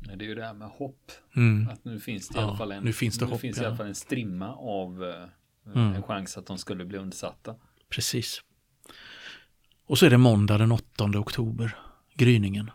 Det 0.00 0.24
är 0.24 0.28
ju 0.28 0.34
det 0.34 0.44
här 0.44 0.54
med 0.54 0.68
hopp. 0.68 1.12
Mm. 1.36 1.68
Att 1.68 1.84
nu 1.84 2.00
finns 2.00 2.28
det 2.28 2.38
i 2.38 2.42
alla 2.42 2.56
fall 2.56 2.72
en, 2.72 2.84
nu 2.84 2.92
finns 2.92 3.18
det 3.18 3.24
nu 3.24 3.30
hopp, 3.30 3.40
finns 3.40 3.56
ja. 3.56 3.62
i 3.62 3.66
alla 3.66 3.76
fall 3.76 3.86
en 3.86 3.94
strimma 3.94 4.54
av 4.54 5.02
uh, 5.02 5.26
Mm. 5.66 5.94
en 5.94 6.02
chans 6.02 6.38
att 6.38 6.46
de 6.46 6.58
skulle 6.58 6.84
bli 6.84 6.98
undsatta. 6.98 7.54
Precis. 7.88 8.42
Och 9.86 9.98
så 9.98 10.06
är 10.06 10.10
det 10.10 10.18
måndag 10.18 10.58
den 10.58 10.72
8 10.72 11.04
oktober, 11.04 11.76
gryningen. 12.14 12.70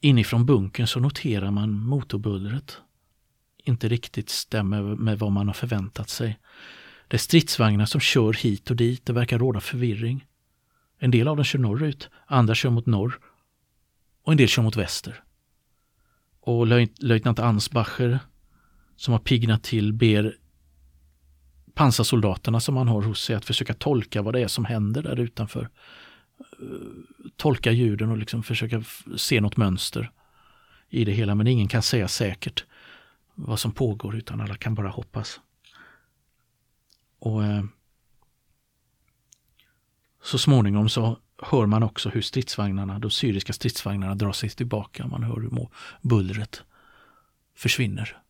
Inifrån 0.00 0.46
bunkern 0.46 0.86
så 0.86 1.00
noterar 1.00 1.50
man 1.50 1.72
motorbullret. 1.72 2.78
Inte 3.58 3.88
riktigt 3.88 4.28
stämmer 4.30 4.82
med 4.82 5.18
vad 5.18 5.32
man 5.32 5.46
har 5.46 5.54
förväntat 5.54 6.10
sig. 6.10 6.38
Det 7.08 7.16
är 7.16 7.18
stridsvagnar 7.18 7.86
som 7.86 8.00
kör 8.00 8.32
hit 8.32 8.70
och 8.70 8.76
dit, 8.76 9.06
det 9.06 9.12
verkar 9.12 9.38
råda 9.38 9.60
förvirring. 9.60 10.26
En 10.98 11.10
del 11.10 11.28
av 11.28 11.36
dem 11.36 11.44
kör 11.44 11.58
norrut, 11.58 12.08
andra 12.26 12.54
kör 12.54 12.70
mot 12.70 12.86
norr 12.86 13.18
och 14.22 14.32
en 14.32 14.38
del 14.38 14.48
kör 14.48 14.62
mot 14.62 14.76
väster. 14.76 15.22
Och 16.40 16.66
löjtnant 16.98 17.38
Ansbacher 17.38 18.18
som 18.96 19.12
har 19.12 19.18
piggnat 19.18 19.62
till 19.62 19.92
ber 19.92 20.36
pansarsoldaterna 21.76 22.60
som 22.60 22.76
han 22.76 22.88
har 22.88 23.02
hos 23.02 23.22
sig 23.22 23.36
att 23.36 23.44
försöka 23.44 23.74
tolka 23.74 24.22
vad 24.22 24.34
det 24.34 24.40
är 24.40 24.48
som 24.48 24.64
händer 24.64 25.02
där 25.02 25.20
utanför. 25.20 25.68
Eh, 26.40 27.26
tolka 27.36 27.72
ljuden 27.72 28.10
och 28.10 28.18
liksom 28.18 28.42
försöka 28.42 28.84
se 29.16 29.40
något 29.40 29.56
mönster 29.56 30.10
i 30.88 31.04
det 31.04 31.12
hela. 31.12 31.34
Men 31.34 31.46
ingen 31.46 31.68
kan 31.68 31.82
säga 31.82 32.08
säkert 32.08 32.64
vad 33.34 33.60
som 33.60 33.72
pågår 33.72 34.16
utan 34.16 34.40
alla 34.40 34.56
kan 34.56 34.74
bara 34.74 34.88
hoppas. 34.88 35.40
Och 37.18 37.44
eh, 37.44 37.64
Så 40.22 40.38
småningom 40.38 40.88
så 40.88 41.18
hör 41.42 41.66
man 41.66 41.82
också 41.82 42.08
hur 42.08 42.22
stridsvagnarna, 42.22 42.98
de 42.98 43.10
syriska 43.10 43.52
stridsvagnarna 43.52 44.14
drar 44.14 44.32
sig 44.32 44.50
tillbaka. 44.50 45.06
Man 45.06 45.22
hör 45.22 45.40
hur 45.40 45.68
bullret 46.02 46.62
försvinner 47.54 48.22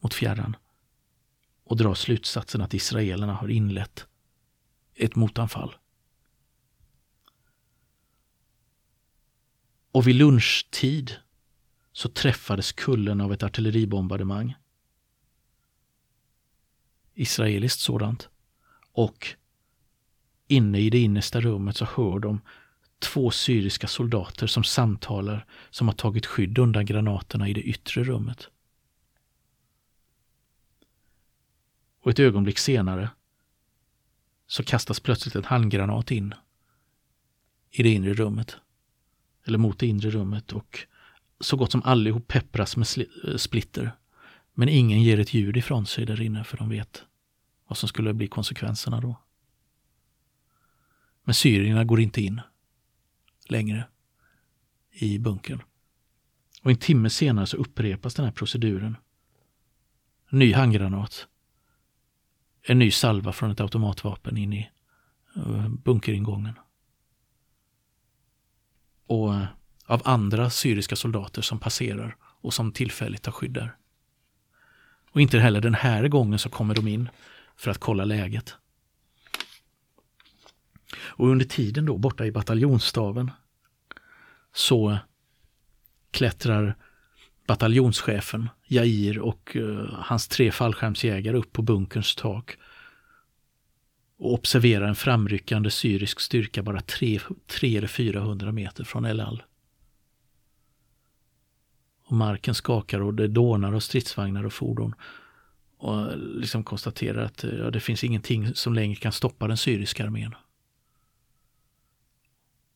mot 0.00 0.14
fjärran 0.14 0.56
och 1.72 1.76
drar 1.76 1.94
slutsatsen 1.94 2.60
att 2.60 2.74
israelerna 2.74 3.34
har 3.34 3.48
inlett 3.48 4.06
ett 4.94 5.16
motanfall. 5.16 5.74
Och 9.92 10.06
vid 10.06 10.14
lunchtid 10.14 11.16
så 11.92 12.08
träffades 12.08 12.72
kullen 12.72 13.20
av 13.20 13.32
ett 13.32 13.42
artilleribombardemang. 13.42 14.54
Israeliskt 17.14 17.80
sådant. 17.80 18.28
Och 18.92 19.28
inne 20.48 20.78
i 20.78 20.90
det 20.90 20.98
innersta 20.98 21.40
rummet 21.40 21.76
så 21.76 21.84
hör 21.84 22.18
de 22.18 22.40
två 22.98 23.30
syriska 23.30 23.86
soldater 23.86 24.46
som 24.46 24.64
samtalar 24.64 25.46
som 25.70 25.88
har 25.88 25.94
tagit 25.94 26.26
skydd 26.26 26.58
undan 26.58 26.86
granaterna 26.86 27.48
i 27.48 27.52
det 27.52 27.62
yttre 27.62 28.04
rummet. 28.04 28.48
Och 32.02 32.10
ett 32.10 32.18
ögonblick 32.18 32.58
senare 32.58 33.10
så 34.46 34.64
kastas 34.64 35.00
plötsligt 35.00 35.34
en 35.34 35.44
handgranat 35.44 36.10
in 36.10 36.34
i 37.70 37.82
det 37.82 37.88
inre 37.88 38.14
rummet. 38.14 38.56
Eller 39.44 39.58
mot 39.58 39.78
det 39.78 39.86
inre 39.86 40.10
rummet 40.10 40.52
och 40.52 40.86
så 41.40 41.56
gott 41.56 41.72
som 41.72 41.82
allihop 41.82 42.28
peppras 42.28 42.76
med 42.76 42.86
eh, 43.24 43.36
splitter. 43.36 43.96
Men 44.54 44.68
ingen 44.68 45.02
ger 45.02 45.20
ett 45.20 45.34
ljud 45.34 45.56
ifrån 45.56 45.86
sig 45.86 46.06
där 46.06 46.20
inne 46.20 46.44
för 46.44 46.56
de 46.56 46.68
vet 46.68 47.04
vad 47.66 47.76
som 47.76 47.88
skulle 47.88 48.14
bli 48.14 48.28
konsekvenserna 48.28 49.00
då. 49.00 49.16
Men 51.24 51.34
syrierna 51.34 51.84
går 51.84 52.00
inte 52.00 52.22
in 52.22 52.40
längre 53.48 53.88
i 54.90 55.18
bunkern. 55.18 55.62
Och 56.62 56.70
en 56.70 56.76
timme 56.76 57.10
senare 57.10 57.46
så 57.46 57.56
upprepas 57.56 58.14
den 58.14 58.24
här 58.24 58.32
proceduren. 58.32 58.96
ny 60.30 60.52
handgranat. 60.52 61.26
En 62.62 62.78
ny 62.78 62.90
salva 62.90 63.32
från 63.32 63.50
ett 63.50 63.60
automatvapen 63.60 64.36
in 64.36 64.52
i 64.52 64.70
eh, 65.36 65.68
bunkeringången. 65.68 66.58
Och 69.06 69.34
eh, 69.34 69.44
av 69.86 70.02
andra 70.04 70.50
syriska 70.50 70.96
soldater 70.96 71.42
som 71.42 71.58
passerar 71.58 72.16
och 72.20 72.54
som 72.54 72.72
tillfälligt 72.72 73.22
tar 73.22 73.32
skydd 73.32 73.52
där. 73.52 73.76
Och 75.10 75.20
inte 75.20 75.38
heller 75.38 75.60
den 75.60 75.74
här 75.74 76.08
gången 76.08 76.38
så 76.38 76.50
kommer 76.50 76.74
de 76.74 76.88
in 76.88 77.08
för 77.56 77.70
att 77.70 77.78
kolla 77.78 78.04
läget. 78.04 78.54
Och 80.96 81.28
under 81.28 81.44
tiden 81.44 81.86
då 81.86 81.98
borta 81.98 82.26
i 82.26 82.32
bataljonsstaven, 82.32 83.30
så 84.52 84.90
eh, 84.90 84.98
klättrar 86.10 86.76
bataljonschefen 87.46 88.48
Jair 88.66 89.18
och 89.18 89.56
uh, 89.56 89.94
hans 89.94 90.28
tre 90.28 90.52
fallskärmsjägare 90.52 91.36
upp 91.36 91.52
på 91.52 91.62
bunkerns 91.62 92.14
tak 92.14 92.56
och 94.22 94.32
observerar 94.32 94.88
en 94.88 94.94
framryckande 94.94 95.70
syrisk 95.70 96.20
styrka 96.20 96.62
bara 96.62 96.80
3 96.80 97.18
eller 97.62 97.86
400 97.86 98.52
meter 98.52 98.84
från 98.84 99.04
El 99.04 99.20
Al. 99.20 99.42
Och 102.04 102.16
marken 102.16 102.54
skakar 102.54 103.00
och 103.00 103.14
det 103.14 103.28
dånar 103.28 103.72
av 103.72 103.80
stridsvagnar 103.80 104.46
och 104.46 104.52
fordon. 104.52 104.94
Och 105.78 106.00
eh, 106.00 106.16
liksom 106.16 106.64
konstaterar 106.64 107.24
att 107.24 107.44
eh, 107.44 107.54
ja, 107.54 107.70
det 107.70 107.80
finns 107.80 108.04
ingenting 108.04 108.54
som 108.54 108.74
längre 108.74 108.94
kan 108.94 109.12
stoppa 109.12 109.48
den 109.48 109.56
syriska 109.56 110.04
armén. 110.04 110.34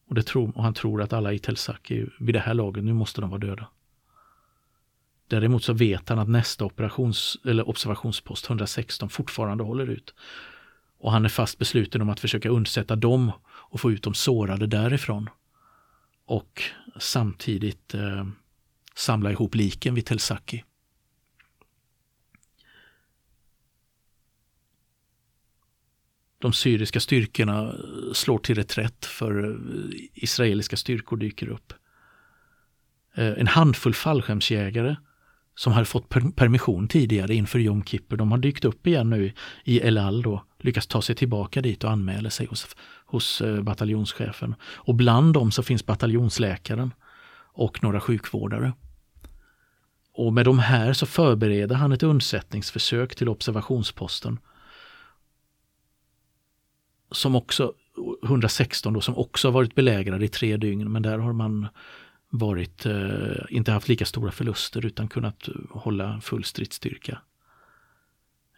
Och, 0.09 0.15
det 0.15 0.23
tror, 0.23 0.57
och 0.57 0.63
han 0.63 0.75
tror 0.75 1.03
att 1.03 1.13
alla 1.13 1.33
i 1.33 1.39
Telsak 1.39 1.93
vid 2.21 2.35
det 2.35 2.41
här 2.41 2.55
laget, 2.55 2.85
nu 2.85 2.93
måste 2.93 3.21
de 3.21 3.31
vara 3.31 3.41
döda. 3.41 3.69
Däremot 5.29 5.65
så 5.65 5.73
vet 5.73 6.09
han 6.09 6.19
att 6.19 6.29
nästa 6.29 6.65
operations, 6.65 7.37
eller 7.45 7.69
observationspost 7.69 8.47
116 8.47 9.09
fortfarande 9.09 9.65
håller 9.65 9.87
ut. 9.87 10.15
Och 10.99 11.13
han 11.13 11.25
är 11.25 11.29
fast 11.29 11.59
besluten 11.59 12.03
om 12.03 12.09
att 12.09 12.21
försöka 12.21 12.49
undsätta 12.49 12.97
dem 12.97 13.33
och 13.47 13.81
få 13.81 13.93
ut 13.93 14.03
de 14.03 14.15
sårade 14.15 14.67
därifrån. 14.67 15.31
Och 16.27 16.63
samtidigt 16.99 17.95
eh, 17.95 18.27
samla 18.95 19.31
ihop 19.31 19.55
liken 19.55 19.95
vid 19.95 20.07
Telsaki. 20.07 20.65
De 26.39 26.53
syriska 26.53 27.01
styrkorna 27.01 27.63
eh, 27.63 28.13
slår 28.13 28.39
till 28.39 28.55
reträtt 28.55 29.05
för 29.05 29.51
eh, 29.51 29.57
israeliska 30.15 30.77
styrkor 30.77 31.17
dyker 31.17 31.49
upp. 31.49 31.73
Eh, 33.15 33.33
en 33.39 33.47
handfull 33.47 33.95
fallskärmsjägare 33.95 34.97
som 35.57 35.73
hade 35.73 35.87
fått 35.87 36.09
permission 36.37 36.89
tidigare 36.89 37.35
inför 37.35 37.59
Jom 37.59 37.85
Kippur, 37.85 38.17
de 38.17 38.31
har 38.31 38.39
dykt 38.39 38.65
upp 38.65 38.87
igen 38.87 39.11
nu 39.11 39.33
i 39.65 39.81
El 39.81 39.99
Al 39.99 40.23
då, 40.23 40.45
lyckats 40.59 40.87
ta 40.87 41.03
sig 41.03 41.15
tillbaka 41.15 41.63
dit 41.63 41.85
och 41.85 41.91
anmäler 41.91 42.31
sig 42.31 42.47
hos, 42.47 42.77
hos 43.07 43.41
eh, 43.41 43.63
bataljonschefen. 43.63 44.55
Och 44.63 44.95
bland 44.95 45.35
dem 45.35 45.51
så 45.51 45.63
finns 45.63 45.87
bataljonsläkaren 45.87 46.95
och 47.53 47.83
några 47.83 48.01
sjukvårdare. 48.01 48.73
Och 50.13 50.33
med 50.33 50.45
de 50.45 50.59
här 50.59 50.93
så 50.93 51.07
förbereder 51.07 51.75
han 51.75 51.93
ett 51.93 52.03
undsättningsförsök 52.03 53.15
till 53.15 53.29
observationsposten. 53.29 54.39
Som 57.11 57.37
också, 57.37 57.73
116 58.25 58.93
då, 58.93 59.01
som 59.01 59.17
också 59.17 59.51
varit 59.51 59.75
belägrad 59.75 60.23
i 60.23 60.29
tre 60.29 60.57
dygn, 60.57 60.93
men 60.93 61.03
där 61.03 61.19
har 61.19 61.33
man 61.33 61.69
varit, 62.39 62.87
eh, 62.87 63.45
inte 63.51 63.73
haft 63.73 63.89
lika 63.89 64.05
stora 64.05 64.31
förluster 64.31 64.87
utan 64.87 65.09
kunnat 65.09 65.49
hålla 65.71 66.21
full 66.21 66.45
stridsstyrka. 66.45 67.19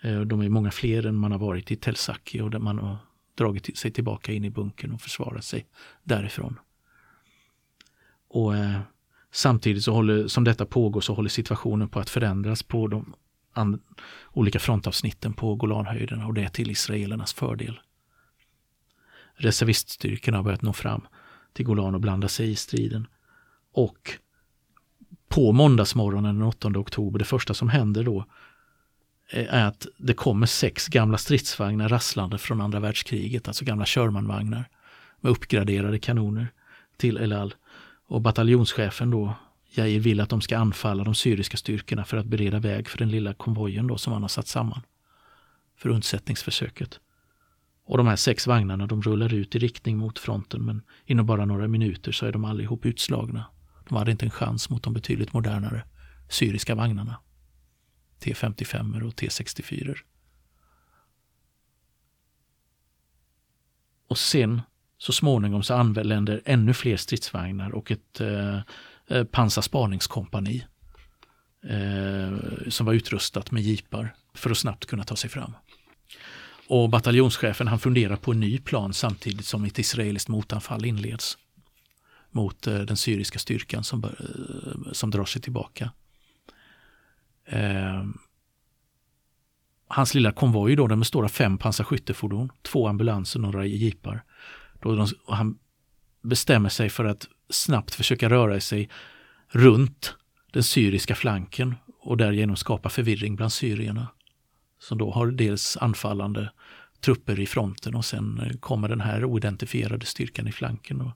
Eh, 0.02 0.20
de 0.20 0.40
är 0.40 0.48
många 0.48 0.70
fler 0.70 1.06
än 1.06 1.14
man 1.14 1.32
har 1.32 1.38
varit 1.38 1.70
i 1.70 1.76
Telsaki 1.76 2.40
och 2.40 2.50
där 2.50 2.58
man 2.58 2.78
har 2.78 2.96
dragit 3.34 3.78
sig 3.78 3.90
tillbaka 3.90 4.32
in 4.32 4.44
i 4.44 4.50
bunkern 4.50 4.92
och 4.92 5.00
försvarat 5.00 5.44
sig 5.44 5.66
därifrån. 6.04 6.58
Och 8.28 8.56
eh, 8.56 8.80
Samtidigt 9.30 9.84
så 9.84 9.92
håller, 9.92 10.28
som 10.28 10.44
detta 10.44 10.66
pågår 10.66 11.00
så 11.00 11.14
håller 11.14 11.28
situationen 11.28 11.88
på 11.88 12.00
att 12.00 12.10
förändras 12.10 12.62
på 12.62 12.88
de 12.88 13.14
olika 14.32 14.58
frontavsnitten 14.58 15.32
på 15.32 15.54
Golanhöjderna 15.54 16.26
och 16.26 16.34
det 16.34 16.44
är 16.44 16.48
till 16.48 16.70
israelernas 16.70 17.32
fördel. 17.32 17.80
Reserviststyrkorna 19.34 20.36
har 20.36 20.44
börjat 20.44 20.62
nå 20.62 20.72
fram 20.72 21.06
till 21.52 21.64
Golan 21.64 21.94
och 21.94 22.00
blanda 22.00 22.28
sig 22.28 22.50
i 22.50 22.56
striden. 22.56 23.06
Och 23.72 24.18
på 25.28 25.52
måndagsmorgonen 25.52 26.38
den 26.38 26.48
8 26.48 26.68
oktober, 26.68 27.18
det 27.18 27.24
första 27.24 27.54
som 27.54 27.68
händer 27.68 28.04
då 28.04 28.24
eh, 29.30 29.54
är 29.54 29.64
att 29.64 29.86
det 29.96 30.14
kommer 30.14 30.46
sex 30.46 30.88
gamla 30.88 31.18
stridsvagnar 31.18 31.88
rasslande 31.88 32.38
från 32.38 32.60
andra 32.60 32.80
världskriget, 32.80 33.48
alltså 33.48 33.64
gamla 33.64 33.86
Shermanvagnar 33.86 34.68
med 35.20 35.32
uppgraderade 35.32 35.98
kanoner 35.98 36.48
till 36.96 37.16
El 37.16 37.32
Al. 37.32 37.54
Och 38.06 38.20
bataljonschefen 38.20 39.10
då, 39.10 39.34
Jair 39.70 40.00
vill 40.00 40.20
att 40.20 40.28
de 40.28 40.40
ska 40.40 40.58
anfalla 40.58 41.04
de 41.04 41.14
syriska 41.14 41.56
styrkorna 41.56 42.04
för 42.04 42.16
att 42.16 42.26
bereda 42.26 42.58
väg 42.58 42.88
för 42.88 42.98
den 42.98 43.10
lilla 43.10 43.34
konvojen 43.34 43.86
då 43.86 43.98
som 43.98 44.12
han 44.12 44.22
har 44.22 44.28
satt 44.28 44.48
samman 44.48 44.82
för 45.76 45.88
undsättningsförsöket. 45.88 47.00
Och 47.84 47.98
de 47.98 48.06
här 48.06 48.16
sex 48.16 48.46
vagnarna 48.46 48.86
de 48.86 49.02
rullar 49.02 49.34
ut 49.34 49.56
i 49.56 49.58
riktning 49.58 49.98
mot 49.98 50.18
fronten 50.18 50.64
men 50.64 50.82
inom 51.04 51.26
bara 51.26 51.44
några 51.44 51.68
minuter 51.68 52.12
så 52.12 52.26
är 52.26 52.32
de 52.32 52.44
allihop 52.44 52.86
utslagna. 52.86 53.44
De 53.88 53.96
hade 53.96 54.10
inte 54.10 54.26
en 54.26 54.30
chans 54.30 54.70
mot 54.70 54.82
de 54.82 54.92
betydligt 54.92 55.32
modernare 55.32 55.84
syriska 56.28 56.74
vagnarna. 56.74 57.16
T55 58.20 59.02
och 59.02 59.14
T64. 59.14 59.96
Och 64.08 64.18
sen 64.18 64.62
så 64.98 65.12
småningom 65.12 65.62
så 65.62 65.74
använder 65.74 66.42
ännu 66.44 66.74
fler 66.74 66.96
stridsvagnar 66.96 67.70
och 67.70 67.90
ett 67.90 68.20
eh, 68.20 68.60
eh, 69.08 69.24
pansarspaningskompani 69.24 70.66
eh, 71.62 72.38
som 72.68 72.86
var 72.86 72.92
utrustat 72.92 73.50
med 73.50 73.62
jeepar 73.62 74.14
för 74.34 74.50
att 74.50 74.58
snabbt 74.58 74.86
kunna 74.86 75.04
ta 75.04 75.16
sig 75.16 75.30
fram. 75.30 75.52
Och 76.68 76.90
bataljonschefen 76.90 77.68
han 77.68 77.78
funderar 77.78 78.16
på 78.16 78.32
en 78.32 78.40
ny 78.40 78.58
plan 78.58 78.94
samtidigt 78.94 79.46
som 79.46 79.64
ett 79.64 79.78
israeliskt 79.78 80.28
motanfall 80.28 80.84
inleds 80.84 81.38
mot 82.30 82.66
eh, 82.66 82.78
den 82.78 82.96
syriska 82.96 83.38
styrkan 83.38 83.84
som, 83.84 84.04
eh, 84.04 84.92
som 84.92 85.10
drar 85.10 85.24
sig 85.24 85.42
tillbaka. 85.42 85.90
Eh, 87.44 88.04
hans 89.88 90.14
lilla 90.14 90.32
konvoj 90.32 90.76
då, 90.76 90.86
den 90.86 90.98
består 90.98 91.24
av 91.24 91.28
fem 91.28 91.58
pansarskyttefordon, 91.58 92.50
två 92.62 92.88
ambulanser 92.88 93.38
och 93.38 93.42
några 93.42 93.66
jeepar. 93.66 94.24
Då 94.80 94.94
de, 94.94 95.06
han 95.26 95.58
bestämmer 96.22 96.68
sig 96.68 96.90
för 96.90 97.04
att 97.04 97.28
snabbt 97.50 97.94
försöka 97.94 98.30
röra 98.30 98.60
sig 98.60 98.88
runt 99.48 100.16
den 100.52 100.62
syriska 100.62 101.14
flanken 101.14 101.74
och 102.00 102.16
därigenom 102.16 102.56
skapa 102.56 102.88
förvirring 102.88 103.36
bland 103.36 103.52
syrierna. 103.52 104.08
Som 104.78 104.98
då 104.98 105.10
har 105.10 105.26
dels 105.26 105.76
anfallande 105.76 106.52
trupper 107.00 107.40
i 107.40 107.46
fronten 107.46 107.94
och 107.94 108.04
sen 108.04 108.40
eh, 108.40 108.56
kommer 108.58 108.88
den 108.88 109.00
här 109.00 109.24
oidentifierade 109.24 110.06
styrkan 110.06 110.48
i 110.48 110.52
flanken. 110.52 111.00
Och, 111.00 111.10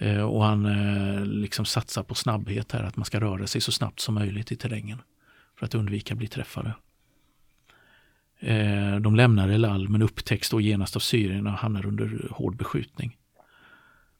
Eh, 0.00 0.20
och 0.20 0.44
han 0.44 0.66
eh, 0.66 1.24
liksom 1.24 1.64
satsar 1.64 2.02
på 2.02 2.14
snabbhet 2.14 2.72
här, 2.72 2.82
att 2.82 2.96
man 2.96 3.04
ska 3.04 3.20
röra 3.20 3.46
sig 3.46 3.60
så 3.60 3.72
snabbt 3.72 4.00
som 4.00 4.14
möjligt 4.14 4.52
i 4.52 4.56
terrängen 4.56 4.98
för 5.58 5.66
att 5.66 5.74
undvika 5.74 6.14
att 6.14 6.18
bli 6.18 6.28
träffade. 6.28 6.74
Eh, 8.38 8.96
de 8.96 9.16
lämnar 9.16 9.48
El 9.48 9.64
Al 9.64 9.88
men 9.88 10.02
upptäcks 10.02 10.50
då 10.50 10.60
genast 10.60 10.96
av 10.96 11.00
syrierna 11.00 11.52
och 11.52 11.58
hamnar 11.58 11.86
under 11.86 12.28
hård 12.30 12.56
beskjutning. 12.56 13.16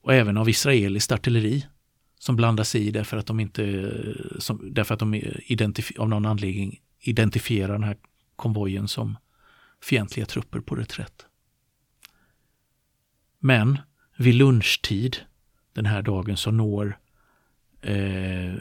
Och 0.03 0.15
även 0.15 0.37
av 0.37 0.49
israeliskt 0.49 1.13
artilleri 1.13 1.67
som 2.19 2.37
blandar 2.37 2.65
sig 2.65 2.87
i 2.87 2.91
därför 2.91 3.17
att 3.17 3.27
de 3.27 3.41
inte, 3.41 3.93
som, 4.39 4.75
därför 4.75 4.95
att 4.95 5.01
de 5.01 5.23
av 5.99 6.09
någon 6.09 6.27
anledning 6.27 6.81
identifierar 7.01 7.73
den 7.73 7.85
här 7.85 7.97
konvojen 8.37 8.89
som 8.89 9.17
fientliga 9.83 10.27
trupper 10.27 10.61
på 10.61 10.75
reträtt. 10.75 11.27
Men 13.39 13.79
vid 14.17 14.35
lunchtid 14.35 15.17
den 15.73 15.87
här 15.87 16.03
dagen 16.03 16.37
så 16.37 16.51
når 16.51 16.99
eh, 17.81 18.55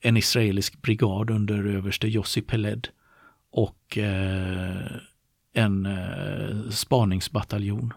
en 0.00 0.16
israelisk 0.16 0.82
brigad 0.82 1.30
under 1.30 1.64
överste 1.64 2.08
Yossi 2.08 2.42
Peled 2.42 2.88
och 3.50 3.98
eh, 3.98 4.86
en 5.52 5.86
eh, 5.86 6.70
spaningsbataljon 6.70 7.92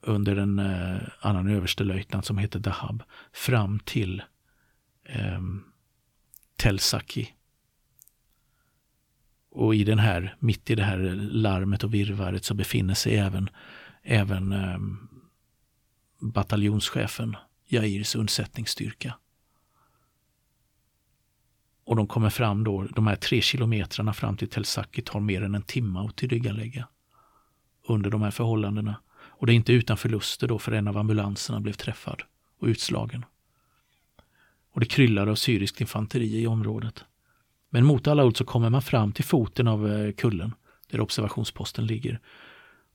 under 0.00 0.36
en 0.36 0.58
eh, 0.58 1.00
annan 1.20 1.48
överstelöjtnant 1.48 2.26
som 2.26 2.38
heter 2.38 2.58
Dahab 2.58 3.02
fram 3.32 3.78
till 3.78 4.22
eh, 5.04 5.40
Telsaki. 6.56 7.28
Och 9.50 9.74
i 9.74 9.84
den 9.84 9.98
här, 9.98 10.36
mitt 10.38 10.70
i 10.70 10.74
det 10.74 10.82
här 10.82 10.98
larmet 11.30 11.84
och 11.84 11.94
virvaret 11.94 12.44
så 12.44 12.54
befinner 12.54 12.94
sig 12.94 13.16
även 13.16 13.50
även 14.02 14.52
eh, 14.52 14.78
bataljonschefen 16.22 17.36
Jairs 17.66 18.16
undsättningsstyrka. 18.16 19.14
Och 21.84 21.96
de 21.96 22.06
kommer 22.06 22.30
fram 22.30 22.64
då, 22.64 22.82
de 22.82 23.06
här 23.06 23.16
tre 23.16 23.40
kilometrarna 23.40 24.12
fram 24.12 24.36
till 24.36 24.48
Telsaki 24.48 25.02
tar 25.02 25.20
mer 25.20 25.42
än 25.42 25.54
en 25.54 25.62
timme 25.62 26.00
att 26.00 26.16
tillryggalägga 26.16 26.88
under 27.86 28.10
de 28.10 28.22
här 28.22 28.30
förhållandena. 28.30 28.96
Och 29.14 29.46
det 29.46 29.52
är 29.52 29.54
inte 29.54 29.72
utan 29.72 29.96
förluster 29.96 30.48
då 30.48 30.58
för 30.58 30.72
en 30.72 30.88
av 30.88 30.98
ambulanserna 30.98 31.60
blev 31.60 31.72
träffad 31.72 32.22
och 32.58 32.66
utslagen. 32.66 33.24
Och 34.72 34.80
det 34.80 34.86
kryllar 34.86 35.26
av 35.26 35.34
syriskt 35.34 35.80
infanteri 35.80 36.40
i 36.42 36.46
området. 36.46 37.04
Men 37.70 37.84
mot 37.84 38.06
alla 38.06 38.24
ord 38.24 38.36
så 38.38 38.44
kommer 38.44 38.70
man 38.70 38.82
fram 38.82 39.12
till 39.12 39.24
foten 39.24 39.68
av 39.68 39.92
eh, 39.92 40.12
kullen 40.12 40.54
där 40.90 41.00
observationsposten 41.00 41.86
ligger. 41.86 42.20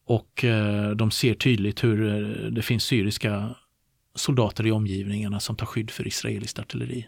Och 0.07 0.43
eh, 0.43 0.89
de 0.89 1.11
ser 1.11 1.33
tydligt 1.33 1.83
hur 1.83 2.07
eh, 2.07 2.51
det 2.51 2.61
finns 2.61 2.83
syriska 2.83 3.55
soldater 4.15 4.67
i 4.67 4.71
omgivningarna 4.71 5.39
som 5.39 5.55
tar 5.55 5.65
skydd 5.65 5.91
för 5.91 6.07
israeliskt 6.07 6.59
artilleri. 6.59 7.07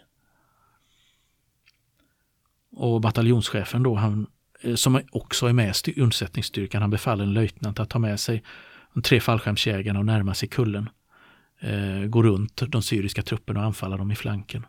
Och 2.72 3.00
bataljonschefen 3.00 3.82
då, 3.82 3.94
han, 3.94 4.26
eh, 4.60 4.74
som 4.74 5.00
också 5.12 5.46
är 5.46 5.52
med 5.52 5.74
i 5.86 6.00
undsättningsstyrkan, 6.00 6.80
han 6.80 6.90
befaller 6.90 7.24
en 7.24 7.32
löjtnant 7.32 7.80
att 7.80 7.90
ta 7.90 7.98
med 7.98 8.20
sig 8.20 8.42
de 8.94 9.02
tre 9.02 9.20
fallskärmsjägarna 9.20 9.98
och 9.98 10.06
närma 10.06 10.34
sig 10.34 10.48
kullen. 10.48 10.88
Eh, 11.60 12.06
gå 12.06 12.22
runt 12.22 12.62
de 12.68 12.82
syriska 12.82 13.22
trupperna 13.22 13.60
och 13.60 13.66
anfalla 13.66 13.96
dem 13.96 14.10
i 14.10 14.16
flanken. 14.16 14.66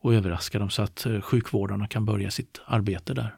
Och 0.00 0.14
överraska 0.14 0.58
dem 0.58 0.70
så 0.70 0.82
att 0.82 1.06
eh, 1.06 1.20
sjukvårdarna 1.20 1.88
kan 1.88 2.04
börja 2.04 2.30
sitt 2.30 2.60
arbete 2.66 3.14
där. 3.14 3.36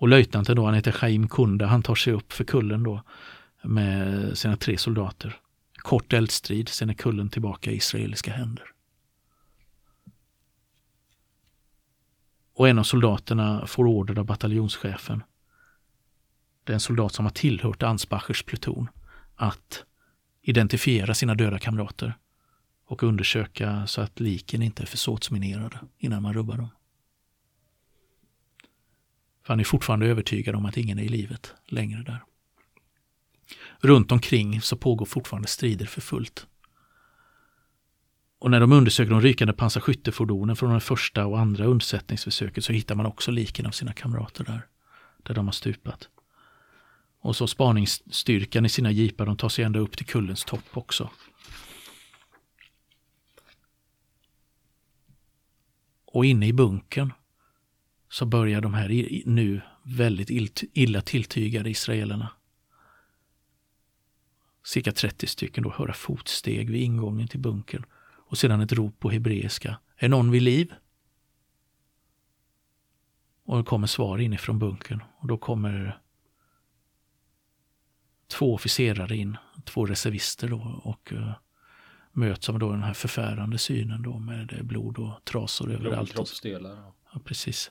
Och 0.00 0.08
löjtnanten 0.08 0.56
då, 0.56 0.64
han 0.64 0.74
heter 0.74 0.92
Chaim 0.92 1.28
Kunda, 1.28 1.66
han 1.66 1.82
tar 1.82 1.94
sig 1.94 2.12
upp 2.12 2.32
för 2.32 2.44
kullen 2.44 2.82
då 2.82 3.02
med 3.62 4.38
sina 4.38 4.56
tre 4.56 4.78
soldater. 4.78 5.36
Kort 5.74 6.12
eldstrid, 6.12 6.68
sen 6.68 6.90
är 6.90 6.94
kullen 6.94 7.28
tillbaka 7.28 7.70
i 7.70 7.76
israeliska 7.76 8.32
händer. 8.32 8.64
Och 12.54 12.68
en 12.68 12.78
av 12.78 12.82
soldaterna 12.82 13.66
får 13.66 13.86
order 13.86 14.18
av 14.18 14.24
bataljonschefen. 14.24 15.22
Det 16.64 16.72
är 16.72 16.74
en 16.74 16.80
soldat 16.80 17.14
som 17.14 17.24
har 17.24 17.32
tillhört 17.32 17.82
Ansbachers 17.82 18.42
pluton 18.42 18.88
att 19.36 19.84
identifiera 20.42 21.14
sina 21.14 21.34
döda 21.34 21.58
kamrater 21.58 22.14
och 22.86 23.02
undersöka 23.02 23.86
så 23.86 24.00
att 24.00 24.20
liken 24.20 24.62
inte 24.62 24.82
är 24.82 24.86
försåtsminerade 24.86 25.80
innan 25.98 26.22
man 26.22 26.34
rubbar 26.34 26.56
dem. 26.56 26.68
Han 29.50 29.60
är 29.60 29.64
fortfarande 29.64 30.06
övertygad 30.06 30.54
om 30.54 30.66
att 30.66 30.76
ingen 30.76 30.98
är 30.98 31.02
i 31.02 31.08
livet 31.08 31.54
längre 31.66 32.02
där. 32.02 32.22
Runt 33.80 34.12
omkring 34.12 34.60
så 34.60 34.76
pågår 34.76 35.06
fortfarande 35.06 35.48
strider 35.48 35.86
för 35.86 36.00
fullt. 36.00 36.46
Och 38.38 38.50
när 38.50 38.60
de 38.60 38.72
undersöker 38.72 39.10
de 39.10 39.20
rykande 39.20 39.52
pansarskyttefordonen 39.52 40.56
från 40.56 40.74
det 40.74 40.80
första 40.80 41.26
och 41.26 41.38
andra 41.38 41.64
undsättningsförsöket 41.64 42.64
så 42.64 42.72
hittar 42.72 42.94
man 42.94 43.06
också 43.06 43.30
liken 43.30 43.66
av 43.66 43.70
sina 43.70 43.92
kamrater 43.92 44.44
där, 44.44 44.66
där 45.22 45.34
de 45.34 45.46
har 45.46 45.52
stupat. 45.52 46.08
Och 47.20 47.36
så 47.36 47.46
spaningsstyrkan 47.46 48.66
i 48.66 48.68
sina 48.68 48.90
jeepar, 48.90 49.26
de 49.26 49.36
tar 49.36 49.48
sig 49.48 49.64
ända 49.64 49.78
upp 49.78 49.96
till 49.96 50.06
kullens 50.06 50.44
topp 50.44 50.76
också. 50.76 51.10
Och 56.04 56.24
inne 56.24 56.46
i 56.46 56.52
bunkern 56.52 57.12
så 58.10 58.26
börjar 58.26 58.60
de 58.60 58.74
här 58.74 59.22
nu 59.26 59.60
väldigt 59.82 60.62
illa 60.72 61.00
tilltygade 61.00 61.70
israelerna, 61.70 62.32
cirka 64.64 64.92
30 64.92 65.26
stycken, 65.26 65.64
då 65.64 65.70
höra 65.70 65.92
fotsteg 65.92 66.70
vid 66.70 66.82
ingången 66.82 67.28
till 67.28 67.40
bunkern 67.40 67.84
och 68.02 68.38
sedan 68.38 68.60
ett 68.60 68.72
rop 68.72 68.98
på 68.98 69.10
hebreiska. 69.10 69.78
Är 69.96 70.08
någon 70.08 70.30
vid 70.30 70.42
liv? 70.42 70.74
Och 73.44 73.58
det 73.58 73.64
kommer 73.64 73.86
svar 73.86 74.18
inifrån 74.18 74.58
bunkern 74.58 75.02
och 75.18 75.28
då 75.28 75.38
kommer 75.38 76.00
två 78.26 78.54
officerare 78.54 79.16
in, 79.16 79.36
två 79.64 79.86
reservister 79.86 80.48
då 80.48 80.80
och 80.84 81.12
uh, 81.12 81.32
möts 82.12 82.48
av 82.48 82.58
då 82.58 82.72
den 82.72 82.82
här 82.82 82.94
förfärande 82.94 83.58
synen 83.58 84.02
då 84.02 84.18
med 84.18 84.60
blod 84.62 84.98
och 84.98 85.24
trasor 85.24 85.72
överallt. 85.72 86.12
Kroppsdelar. 86.12 86.92
Ja, 87.12 87.20
precis. 87.24 87.70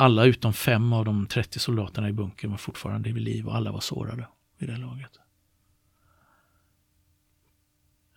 Alla 0.00 0.24
utom 0.24 0.52
fem 0.52 0.92
av 0.92 1.04
de 1.04 1.26
30 1.26 1.58
soldaterna 1.58 2.08
i 2.08 2.12
bunkern 2.12 2.50
var 2.50 2.58
fortfarande 2.58 3.12
vid 3.12 3.22
liv 3.22 3.46
och 3.46 3.56
alla 3.56 3.72
var 3.72 3.80
sårade 3.80 4.28
vid 4.58 4.68
det 4.68 4.76
laget. 4.76 5.18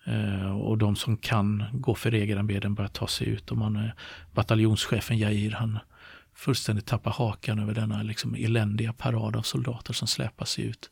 Eh, 0.04 0.60
och 0.60 0.78
de 0.78 0.96
som 0.96 1.16
kan 1.16 1.64
gå 1.72 1.94
för 1.94 2.14
egenarbeten 2.14 2.74
börjar 2.74 2.88
ta 2.88 3.06
sig 3.06 3.28
ut. 3.28 3.50
Och 3.50 3.56
man, 3.56 3.76
eh, 3.76 3.90
bataljonschefen 4.32 5.18
Jair, 5.18 5.50
han 5.50 5.78
fullständigt 6.34 6.86
tappar 6.86 7.10
hakan 7.10 7.58
över 7.58 7.74
denna 7.74 8.02
liksom 8.02 8.34
eländiga 8.34 8.92
parad 8.92 9.36
av 9.36 9.42
soldater 9.42 9.92
som 9.92 10.08
släpar 10.08 10.44
sig 10.44 10.64
ut. 10.64 10.90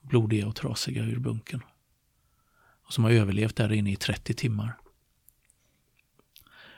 Blodiga 0.00 0.46
och 0.46 0.56
trasiga 0.56 1.02
ur 1.02 1.18
bunkern. 1.18 1.62
Och 2.86 2.92
som 2.92 3.04
har 3.04 3.10
överlevt 3.10 3.56
där 3.56 3.72
inne 3.72 3.92
i 3.92 3.96
30 3.96 4.34
timmar. 4.34 4.76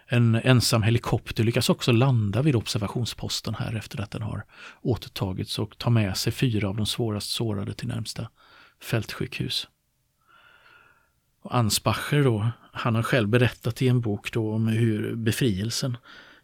En 0.07 0.35
ensam 0.35 0.83
helikopter 0.83 1.45
lyckas 1.45 1.71
också 1.71 1.93
landa 1.93 2.43
vid 2.43 2.57
observationsposten 2.57 3.55
här 3.55 3.75
efter 3.75 4.01
att 4.01 4.11
den 4.11 4.23
har 4.23 4.45
återtagits 4.83 5.59
och 5.59 5.79
ta 5.79 5.91
med 5.91 6.17
sig 6.17 6.33
fyra 6.33 6.69
av 6.69 6.77
de 6.77 6.87
svårast 6.87 7.31
sårade 7.31 7.75
till 7.75 7.89
närmsta 7.89 8.29
fältsjukhus. 8.83 9.69
Och 11.43 11.57
Ansbacher 11.57 12.25
då, 12.25 12.51
han 12.73 12.95
har 12.95 13.03
själv 13.03 13.29
berättat 13.29 13.83
i 13.83 13.89
en 13.89 14.01
bok 14.01 14.33
då 14.33 14.55
om 14.55 14.69
hur 14.69 15.15
befrielsen 15.15 15.97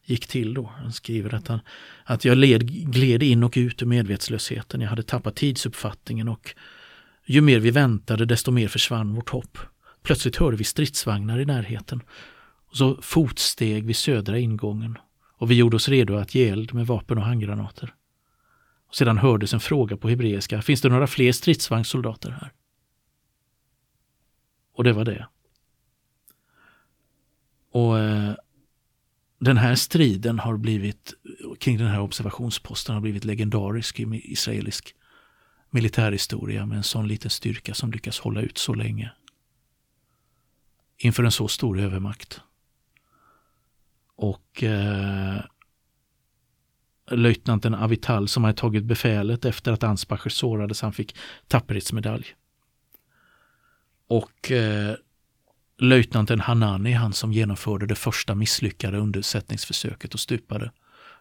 gick 0.04 0.26
till 0.26 0.54
då. 0.54 0.72
Han 0.76 0.92
skriver 0.92 1.34
att, 1.34 1.48
han, 1.48 1.60
att 2.04 2.24
jag 2.24 2.38
led, 2.38 2.92
gled 2.92 3.22
in 3.22 3.44
och 3.44 3.52
ut 3.56 3.82
ur 3.82 3.86
medvetslösheten. 3.86 4.80
Jag 4.80 4.88
hade 4.88 5.02
tappat 5.02 5.36
tidsuppfattningen 5.36 6.28
och 6.28 6.54
ju 7.24 7.40
mer 7.40 7.60
vi 7.60 7.70
väntade 7.70 8.24
desto 8.24 8.50
mer 8.50 8.68
försvann 8.68 9.14
vårt 9.14 9.30
hopp. 9.30 9.58
Plötsligt 10.02 10.36
hörde 10.36 10.56
vi 10.56 10.64
stridsvagnar 10.64 11.38
i 11.38 11.44
närheten. 11.44 12.02
Och 12.70 12.76
så 12.76 13.02
fotsteg 13.02 13.86
vid 13.86 13.96
södra 13.96 14.38
ingången 14.38 14.98
och 15.40 15.50
vi 15.50 15.54
gjorde 15.54 15.76
oss 15.76 15.88
redo 15.88 16.14
att 16.14 16.34
ge 16.34 16.48
eld 16.48 16.74
med 16.74 16.86
vapen 16.86 17.18
och 17.18 17.24
handgranater. 17.24 17.94
Och 18.88 18.96
sedan 18.96 19.18
hördes 19.18 19.54
en 19.54 19.60
fråga 19.60 19.96
på 19.96 20.08
hebreiska. 20.08 20.62
Finns 20.62 20.80
det 20.80 20.88
några 20.88 21.06
fler 21.06 21.32
stridsvagnssoldater 21.32 22.30
här? 22.30 22.52
Och 24.72 24.84
det 24.84 24.92
var 24.92 25.04
det. 25.04 25.26
Och 27.70 27.98
eh, 27.98 28.34
den 29.38 29.56
här 29.56 29.74
striden 29.74 30.38
har 30.38 30.56
blivit, 30.56 31.14
kring 31.58 31.78
den 31.78 31.86
här 31.86 32.00
observationsposten 32.00 32.94
har 32.94 33.02
blivit 33.02 33.24
legendarisk 33.24 34.00
i 34.00 34.32
israelisk 34.32 34.94
militärhistoria 35.70 36.66
med 36.66 36.76
en 36.76 36.84
sån 36.84 37.08
liten 37.08 37.30
styrka 37.30 37.74
som 37.74 37.90
lyckas 37.90 38.18
hålla 38.18 38.40
ut 38.40 38.58
så 38.58 38.74
länge. 38.74 39.12
Inför 40.96 41.24
en 41.24 41.32
så 41.32 41.48
stor 41.48 41.80
övermakt. 41.80 42.40
Och 44.20 44.62
eh, 44.62 45.40
löjtnanten 47.10 47.74
Avital 47.74 48.28
som 48.28 48.44
hade 48.44 48.56
tagit 48.56 48.84
befälet 48.84 49.44
efter 49.44 49.72
att 49.72 49.82
Ansbacher 49.82 50.28
sårades, 50.28 50.82
han 50.82 50.92
fick 50.92 51.16
tapperhetsmedalj. 51.48 52.34
Och 54.06 54.50
eh, 54.50 54.94
löjtnanten 55.78 56.40
Hanani, 56.40 56.92
han 56.92 57.12
som 57.12 57.32
genomförde 57.32 57.86
det 57.86 57.94
första 57.94 58.34
misslyckade 58.34 58.98
undersättningsförsöket 58.98 60.14
och 60.14 60.20
stupade. 60.20 60.70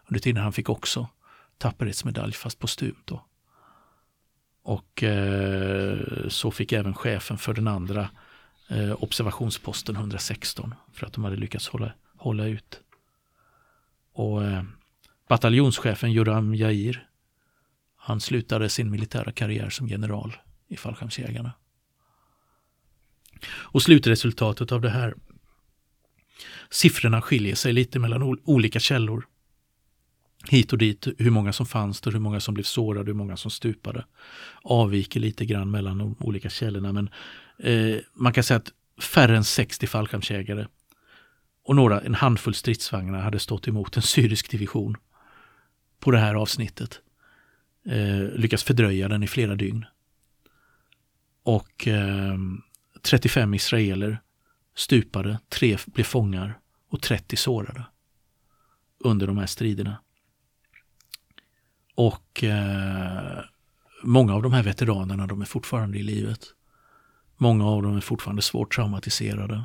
Under 0.08 0.20
tiden 0.20 0.42
han 0.42 0.52
fick 0.52 0.68
också 0.68 1.08
tapperhetsmedalj 1.58 2.32
fast 2.32 2.58
postumt 2.58 3.02
då. 3.04 3.24
Och 4.62 5.02
eh, 5.02 5.98
så 6.28 6.50
fick 6.50 6.72
även 6.72 6.94
chefen 6.94 7.38
för 7.38 7.54
den 7.54 7.68
andra 7.68 8.08
eh, 8.68 9.02
observationsposten 9.02 9.96
116 9.96 10.74
för 10.92 11.06
att 11.06 11.12
de 11.12 11.24
hade 11.24 11.36
lyckats 11.36 11.68
hålla, 11.68 11.92
hålla 12.16 12.46
ut. 12.46 12.80
Och 14.20 14.44
eh, 14.44 14.62
bataljonschefen 15.28 16.12
Joram 16.12 16.54
Jair, 16.54 17.08
han 17.96 18.20
slutade 18.20 18.68
sin 18.68 18.90
militära 18.90 19.32
karriär 19.32 19.70
som 19.70 19.88
general 19.88 20.36
i 20.68 20.76
fallskärmsjägarna. 20.76 21.52
Och 23.50 23.82
slutresultatet 23.82 24.72
av 24.72 24.80
det 24.80 24.90
här. 24.90 25.14
Siffrorna 26.70 27.22
skiljer 27.22 27.54
sig 27.54 27.72
lite 27.72 27.98
mellan 27.98 28.38
olika 28.44 28.80
källor. 28.80 29.26
Hit 30.48 30.72
och 30.72 30.78
dit, 30.78 31.08
hur 31.18 31.30
många 31.30 31.52
som 31.52 31.66
fanns 31.66 32.00
där, 32.00 32.12
hur 32.12 32.18
många 32.18 32.40
som 32.40 32.54
blev 32.54 32.64
sårade, 32.64 33.06
hur 33.06 33.14
många 33.14 33.36
som 33.36 33.50
stupade. 33.50 34.04
Avviker 34.62 35.20
lite 35.20 35.46
grann 35.46 35.70
mellan 35.70 35.98
de 35.98 36.16
olika 36.20 36.50
källorna 36.50 36.92
men 36.92 37.10
eh, 37.58 38.00
man 38.14 38.32
kan 38.32 38.44
säga 38.44 38.58
att 38.58 38.72
färre 39.02 39.36
än 39.36 39.44
60 39.44 39.86
fallskärmsjägare 39.86 40.66
och 41.64 41.76
några, 41.76 42.00
en 42.00 42.14
handfull 42.14 42.54
stridsvagnar 42.54 43.20
hade 43.20 43.38
stått 43.38 43.68
emot 43.68 43.96
en 43.96 44.02
syrisk 44.02 44.50
division 44.50 44.96
på 46.00 46.10
det 46.10 46.18
här 46.18 46.34
avsnittet. 46.34 47.00
eh, 47.86 48.20
lyckats 48.20 48.64
fördröja 48.64 49.08
den 49.08 49.22
i 49.22 49.26
flera 49.26 49.54
dygn. 49.54 49.86
Och 51.42 51.88
eh, 51.88 52.38
35 53.02 53.54
israeler 53.54 54.20
stupade, 54.74 55.38
tre 55.48 55.78
blev 55.86 56.04
fångar 56.04 56.58
och 56.88 57.02
30 57.02 57.36
sårade 57.36 57.84
under 58.98 59.26
de 59.26 59.38
här 59.38 59.46
striderna. 59.46 60.00
Och 61.94 62.44
eh, 62.44 63.40
många 64.02 64.34
av 64.34 64.42
de 64.42 64.52
här 64.52 64.62
veteranerna 64.62 65.26
de 65.26 65.40
är 65.40 65.44
fortfarande 65.44 65.98
i 65.98 66.02
livet. 66.02 66.46
Många 67.36 67.66
av 67.66 67.82
dem 67.82 67.96
är 67.96 68.00
fortfarande 68.00 68.42
svårt 68.42 68.74
traumatiserade 68.74 69.64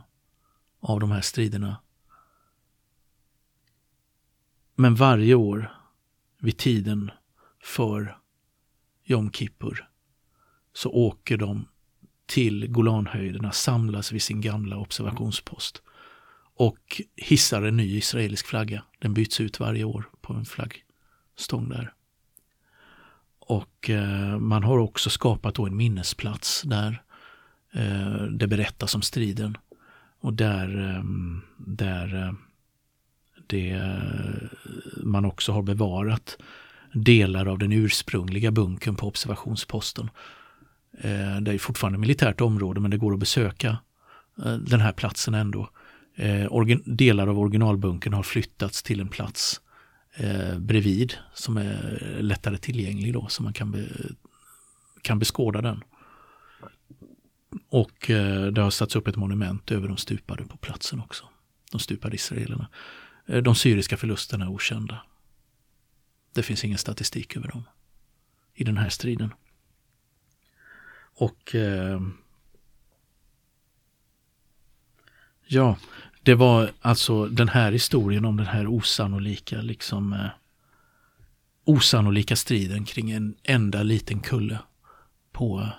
av 0.80 1.00
de 1.00 1.12
här 1.12 1.22
striderna. 1.22 1.82
Men 4.76 4.96
varje 4.96 5.36
år 5.36 5.72
vid 6.42 6.58
tiden 6.58 7.12
för 7.64 8.18
Jom 9.04 9.32
Kippur 9.32 9.88
så 10.74 10.90
åker 10.90 11.38
de 11.38 11.68
till 12.26 12.68
Golanhöjderna, 12.68 13.52
samlas 13.52 14.12
vid 14.12 14.22
sin 14.22 14.42
gamla 14.42 14.78
observationspost 14.78 15.82
och 16.56 17.02
hissar 17.16 17.62
en 17.62 17.78
ny 17.78 17.98
israelisk 17.98 18.48
flagga. 18.48 18.84
Den 19.00 19.14
byts 19.14 19.42
ut 19.42 19.60
varje 19.60 19.84
år 19.84 20.10
på 20.22 20.34
en 20.34 20.46
flaggstång 20.46 21.70
där. 21.70 21.94
Och 23.40 23.90
eh, 23.90 24.40
man 24.40 24.64
har 24.64 24.78
också 24.78 25.10
skapat 25.10 25.56
då 25.56 25.66
en 25.66 25.78
minnesplats 25.78 26.62
där 26.62 27.04
eh, 27.74 28.24
det 28.24 28.48
berättas 28.48 28.96
om 28.96 29.02
striden. 29.02 29.58
Och 30.20 30.34
där, 30.34 30.90
eh, 30.90 31.04
där 31.58 32.16
eh, 32.16 32.34
det, 33.48 33.82
man 35.04 35.26
också 35.26 35.52
har 35.52 35.62
bevarat 35.62 36.38
delar 36.96 37.46
av 37.46 37.60
den 37.60 37.72
ursprungliga 37.72 38.52
bunkern 38.52 38.96
på 38.96 39.08
observationsposten. 39.08 40.10
Eh, 40.98 41.42
det 41.42 41.54
är 41.54 41.58
fortfarande 41.58 42.00
militärt 42.00 42.42
område 42.42 42.80
men 42.80 42.92
det 42.92 42.98
går 42.98 43.14
att 43.14 43.20
besöka 43.20 43.78
eh, 44.46 44.54
den 44.54 44.82
här 44.82 44.92
platsen 44.92 45.34
ändå. 45.34 45.70
Eh, 46.16 46.66
delar 46.86 47.28
av 47.28 47.40
originalbunkern 47.40 48.14
har 48.14 48.24
flyttats 48.24 48.84
till 48.84 49.00
en 49.00 49.08
plats 49.08 49.62
bredvid 50.58 51.14
som 51.34 51.58
är 51.58 52.00
lättare 52.22 52.58
tillgänglig 52.58 53.14
då 53.14 53.28
så 53.30 53.44
man 53.44 53.54
kan, 53.54 53.72
be, 53.72 53.86
kan 55.02 55.20
beskåda 55.20 55.62
den. 55.62 55.84
Och 57.70 58.06
det 58.52 58.62
har 58.62 58.70
satts 58.70 58.96
upp 58.96 59.08
ett 59.08 59.16
monument 59.16 59.72
över 59.72 59.88
de 59.88 59.98
stupade 59.98 60.44
på 60.44 60.58
platsen 60.58 61.00
också. 61.00 61.26
De 61.72 61.80
stupade 61.80 62.16
israelerna. 62.16 62.68
Eh, 63.26 63.42
de 63.42 63.56
syriska 63.56 63.98
förlusterna 63.98 64.46
är 64.46 64.50
okända. 64.50 65.02
Det 66.34 66.44
finns 66.44 66.64
ingen 66.64 66.78
statistik 66.78 67.38
över 67.38 67.48
dem 67.48 67.64
i 68.54 68.64
den 68.64 68.78
här 68.78 68.90
striden. 68.90 69.34
Och 71.18 71.56
eh, 71.56 72.02
ja, 75.48 75.78
det 76.24 76.36
var 76.36 76.72
alltså 76.82 77.26
den 77.26 77.50
här 77.50 77.72
historien 77.72 78.26
om 78.26 78.38
den 78.38 78.46
här 78.46 78.68
osannolika, 78.68 79.62
liksom 79.62 80.14
eh, 80.14 80.30
osannolika 81.64 82.36
striden 82.36 82.86
kring 82.86 83.12
en 83.12 83.36
enda 83.44 83.84
liten 83.84 84.20
kulle 84.20 84.60
på, 85.32 85.70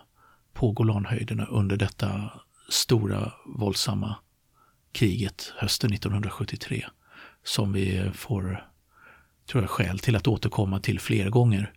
på 0.53 0.73
Golanhöjderna 0.73 1.47
under 1.47 1.77
detta 1.77 2.31
stora 2.69 3.33
våldsamma 3.47 4.17
kriget 4.93 5.53
hösten 5.57 5.93
1973 5.93 6.87
som 7.47 7.73
vi 7.73 8.11
får 8.15 8.67
tror 9.47 9.63
jag, 9.63 9.71
skäl 9.71 9.99
till 9.99 10.17
att 10.17 10.29
återkomma 10.29 10.81
till 10.81 11.01
fler 11.01 11.31
gånger. 11.31 11.73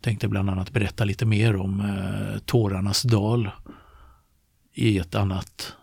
Tänkte 0.00 0.28
bland 0.28 0.50
annat 0.50 0.70
berätta 0.70 1.04
lite 1.04 1.26
mer 1.26 1.56
om 1.56 1.80
eh, 1.80 2.38
Tårarnas 2.38 3.02
dal 3.02 3.50
i 4.72 4.98
ett 4.98 5.14
annat 5.14 5.76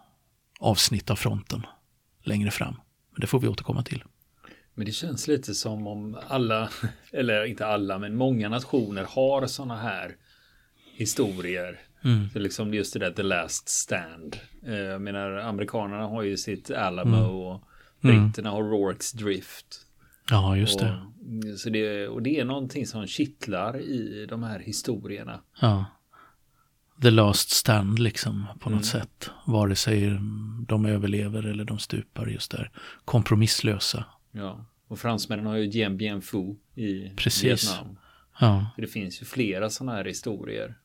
avsnitt 0.60 1.10
av 1.10 1.16
fronten 1.16 1.66
längre 2.24 2.52
fram. 2.52 2.76
Men 3.12 3.22
det 3.22 3.28
får 3.28 3.40
vi 3.40 3.48
återkomma 3.48 3.84
till. 3.84 4.04
Men 4.74 4.86
det 4.86 4.92
känns 4.92 5.28
lite 5.28 5.54
som 5.54 5.88
om 5.88 6.18
alla, 6.28 6.70
eller 7.12 7.46
inte 7.46 7.66
alla, 7.66 8.00
men 8.00 8.16
många 8.16 8.50
nationer 8.50 9.06
har 9.10 9.48
sådana 9.48 9.78
här 9.78 10.16
historier. 10.94 11.80
Mm. 12.04 12.30
Så 12.30 12.40
liksom 12.40 12.74
just 12.74 12.94
det 12.94 13.00
där 13.00 13.12
the 13.12 13.24
last 13.24 13.70
stand. 13.70 14.38
Eh, 14.66 14.76
jag 14.76 15.02
menar, 15.02 15.32
amerikanerna 15.32 16.08
har 16.08 16.22
ju 16.24 16.38
sitt 16.38 16.72
Alamo 16.72 17.18
mm. 17.18 17.30
och 17.30 17.64
britterna 18.04 18.50
mm. 18.50 18.54
har 18.54 18.64
Rorks 18.64 19.12
drift. 19.12 19.66
Ja, 20.30 20.58
just 20.58 20.80
det. 20.80 21.02
Och, 21.54 21.60
så 21.60 21.70
det. 21.70 22.08
Och 22.08 22.22
det 22.22 22.40
är 22.40 22.46
någonting 22.46 22.88
som 22.88 23.08
kittlar 23.08 23.80
i 23.82 24.26
de 24.30 24.44
här 24.44 24.60
historierna. 24.60 25.40
Ja 25.62 25.86
the 27.02 27.12
last 27.12 27.50
stand 27.50 28.00
liksom 28.00 28.48
på 28.60 28.70
något 28.70 28.94
mm. 28.94 29.02
sätt. 29.02 29.30
Vare 29.46 29.76
sig 29.76 30.20
de 30.68 30.86
överlever 30.86 31.44
eller 31.44 31.66
de 31.66 31.80
stupar 31.80 32.28
just 32.28 32.52
där. 32.52 32.72
Kompromisslösa. 33.06 34.06
Ja, 34.32 34.66
och 34.88 35.00
fransmännen 35.00 35.46
har 35.46 35.56
ju 35.56 35.68
Dien 35.68 35.98
Bien 35.98 36.22
Phu 36.22 36.56
i 36.76 37.10
Precis. 37.16 37.44
Vietnam. 37.44 37.98
Ja. 38.40 38.68
Det 38.78 38.88
finns 38.88 39.22
ju 39.22 39.26
flera 39.26 39.70
sådana 39.70 39.92
här 39.92 40.06
historier. 40.06 40.76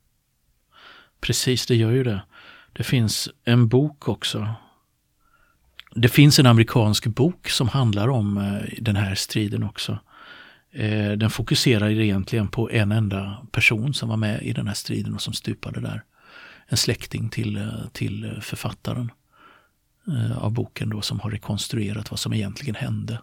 Precis, 1.21 1.67
det 1.67 1.77
gör 1.77 1.91
ju 1.91 2.05
det. 2.05 2.23
Det 2.73 2.85
finns 2.85 3.29
en 3.45 3.69
bok 3.69 4.09
också. 4.09 4.55
Det 5.95 6.09
finns 6.09 6.39
en 6.39 6.47
amerikansk 6.47 7.07
bok 7.07 7.49
som 7.49 7.69
handlar 7.69 8.09
om 8.09 8.39
eh, 8.39 8.79
den 8.81 8.97
här 8.97 9.15
striden 9.15 9.63
också. 9.63 9.99
Eh, 10.71 11.13
den 11.13 11.31
fokuserar 11.31 11.91
egentligen 11.91 12.49
på 12.49 12.71
en 12.71 12.93
enda 12.93 13.47
person 13.53 13.95
som 13.95 14.09
var 14.09 14.17
med 14.17 14.43
i 14.43 14.53
den 14.53 14.67
här 14.67 14.75
striden 14.75 15.15
och 15.15 15.23
som 15.23 15.33
stupade 15.33 15.81
där. 15.81 16.03
En 16.67 16.77
släkting 16.77 17.29
till, 17.29 17.57
eh, 17.57 17.89
till 17.93 18.39
författaren 18.41 19.11
av 20.37 20.53
boken 20.53 20.91
då 20.91 21.01
som 21.01 21.21
har 21.21 21.31
rekonstruerat 21.31 22.11
vad 22.11 22.21
som 22.21 22.33
egentligen 22.33 22.75
hände 22.75 23.21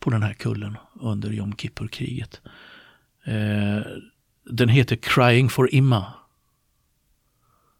på 0.00 0.10
den 0.10 0.22
här 0.22 0.32
kullen 0.32 0.76
under 1.00 1.30
Jom 1.30 1.56
Kippur-kriget. 1.56 2.40
Den 4.50 4.68
heter 4.68 4.96
Crying 4.96 5.48
for 5.48 5.74
Imma. 5.74 6.12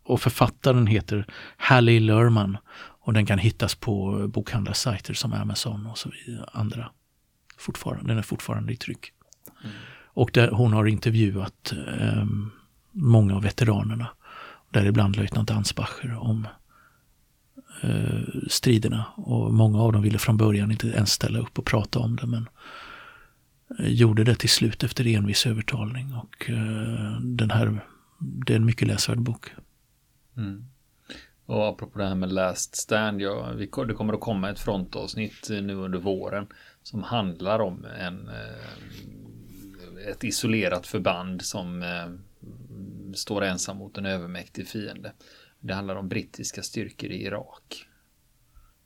Och 0.05 0.21
författaren 0.21 0.87
heter 0.87 1.27
Hallie 1.57 2.01
Lerman 2.01 2.57
och 3.05 3.13
den 3.13 3.27
kan 3.27 3.39
hittas 3.39 3.75
på 3.75 4.29
bokhandlarsajter 4.29 5.15
som 5.15 5.33
Amazon 5.33 5.87
och 5.87 5.99
så 5.99 6.11
vidare, 6.11 6.49
andra 6.53 6.91
fortfarande, 7.57 8.09
den 8.09 8.19
är 8.19 8.23
fortfarande 8.23 8.73
i 8.73 8.77
tryck. 8.77 9.13
Mm. 9.65 9.77
Och 10.05 10.31
där 10.33 10.51
hon 10.51 10.73
har 10.73 10.87
intervjuat 10.87 11.73
eh, 12.01 12.25
många 12.91 13.37
av 13.37 13.43
veteranerna, 13.43 14.09
däribland 14.71 15.17
löjtnant 15.17 15.51
Ansbacher, 15.51 16.15
om 16.15 16.49
eh, 17.83 18.23
striderna. 18.49 19.05
Och 19.17 19.55
många 19.55 19.79
av 19.79 19.93
dem 19.93 20.03
ville 20.03 20.19
från 20.19 20.37
början 20.37 20.71
inte 20.71 20.89
ens 20.89 21.11
ställa 21.11 21.39
upp 21.39 21.59
och 21.59 21.65
prata 21.65 21.99
om 21.99 22.17
det, 22.17 22.27
men 22.27 22.49
eh, 23.79 23.89
gjorde 23.89 24.25
det 24.25 24.35
till 24.35 24.51
slut 24.51 24.85
efter 24.85 25.07
envis 25.07 25.47
övertalning. 25.47 26.15
Och 26.15 26.51
eh, 26.51 27.21
den 27.21 27.51
här, 27.51 27.81
det 28.19 28.53
är 28.53 28.57
en 28.57 28.67
mycket 28.67 28.89
läsvärd 28.89 29.21
bok. 29.21 29.53
Mm. 30.37 30.65
Och 31.47 31.69
apropå 31.69 31.99
det 31.99 32.07
här 32.07 32.15
med 32.15 32.33
Last 32.33 32.77
Stand, 32.77 33.21
ja, 33.21 33.53
vi, 33.57 33.71
det 33.87 33.95
kommer 33.95 34.13
att 34.13 34.21
komma 34.21 34.51
ett 34.51 34.61
frontavsnitt 34.61 35.49
nu 35.51 35.75
under 35.75 35.99
våren 35.99 36.47
som 36.83 37.03
handlar 37.03 37.59
om 37.59 37.85
en, 37.85 38.29
eh, 38.29 40.09
ett 40.11 40.25
isolerat 40.25 40.87
förband 40.87 41.43
som 41.43 41.83
eh, 41.83 42.07
står 43.15 43.45
ensam 43.45 43.77
mot 43.77 43.99
en 43.99 44.07
övermäktig 44.07 44.69
fiende. 44.69 45.13
Det 45.61 45.75
handlar 45.75 45.97
om 45.97 46.09
brittiska 46.09 46.63
styrkor 46.63 47.11
i 47.11 47.25
Irak. 47.25 47.87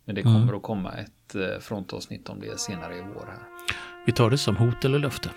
Men 0.05 0.15
det 0.15 0.23
kommer 0.23 0.43
mm. 0.43 0.55
att 0.55 0.63
komma 0.63 0.93
ett 0.93 1.35
eh, 1.35 1.59
frontavsnitt 1.61 2.29
om 2.29 2.41
det 2.41 2.61
senare 2.61 2.97
i 2.97 3.01
vår. 3.01 3.27
Här. 3.27 3.43
Vi 4.07 4.13
tar 4.13 4.31
det 4.31 4.39
som 4.39 4.57
hot 4.57 4.85
eller 4.85 4.99
löfte. 4.99 5.31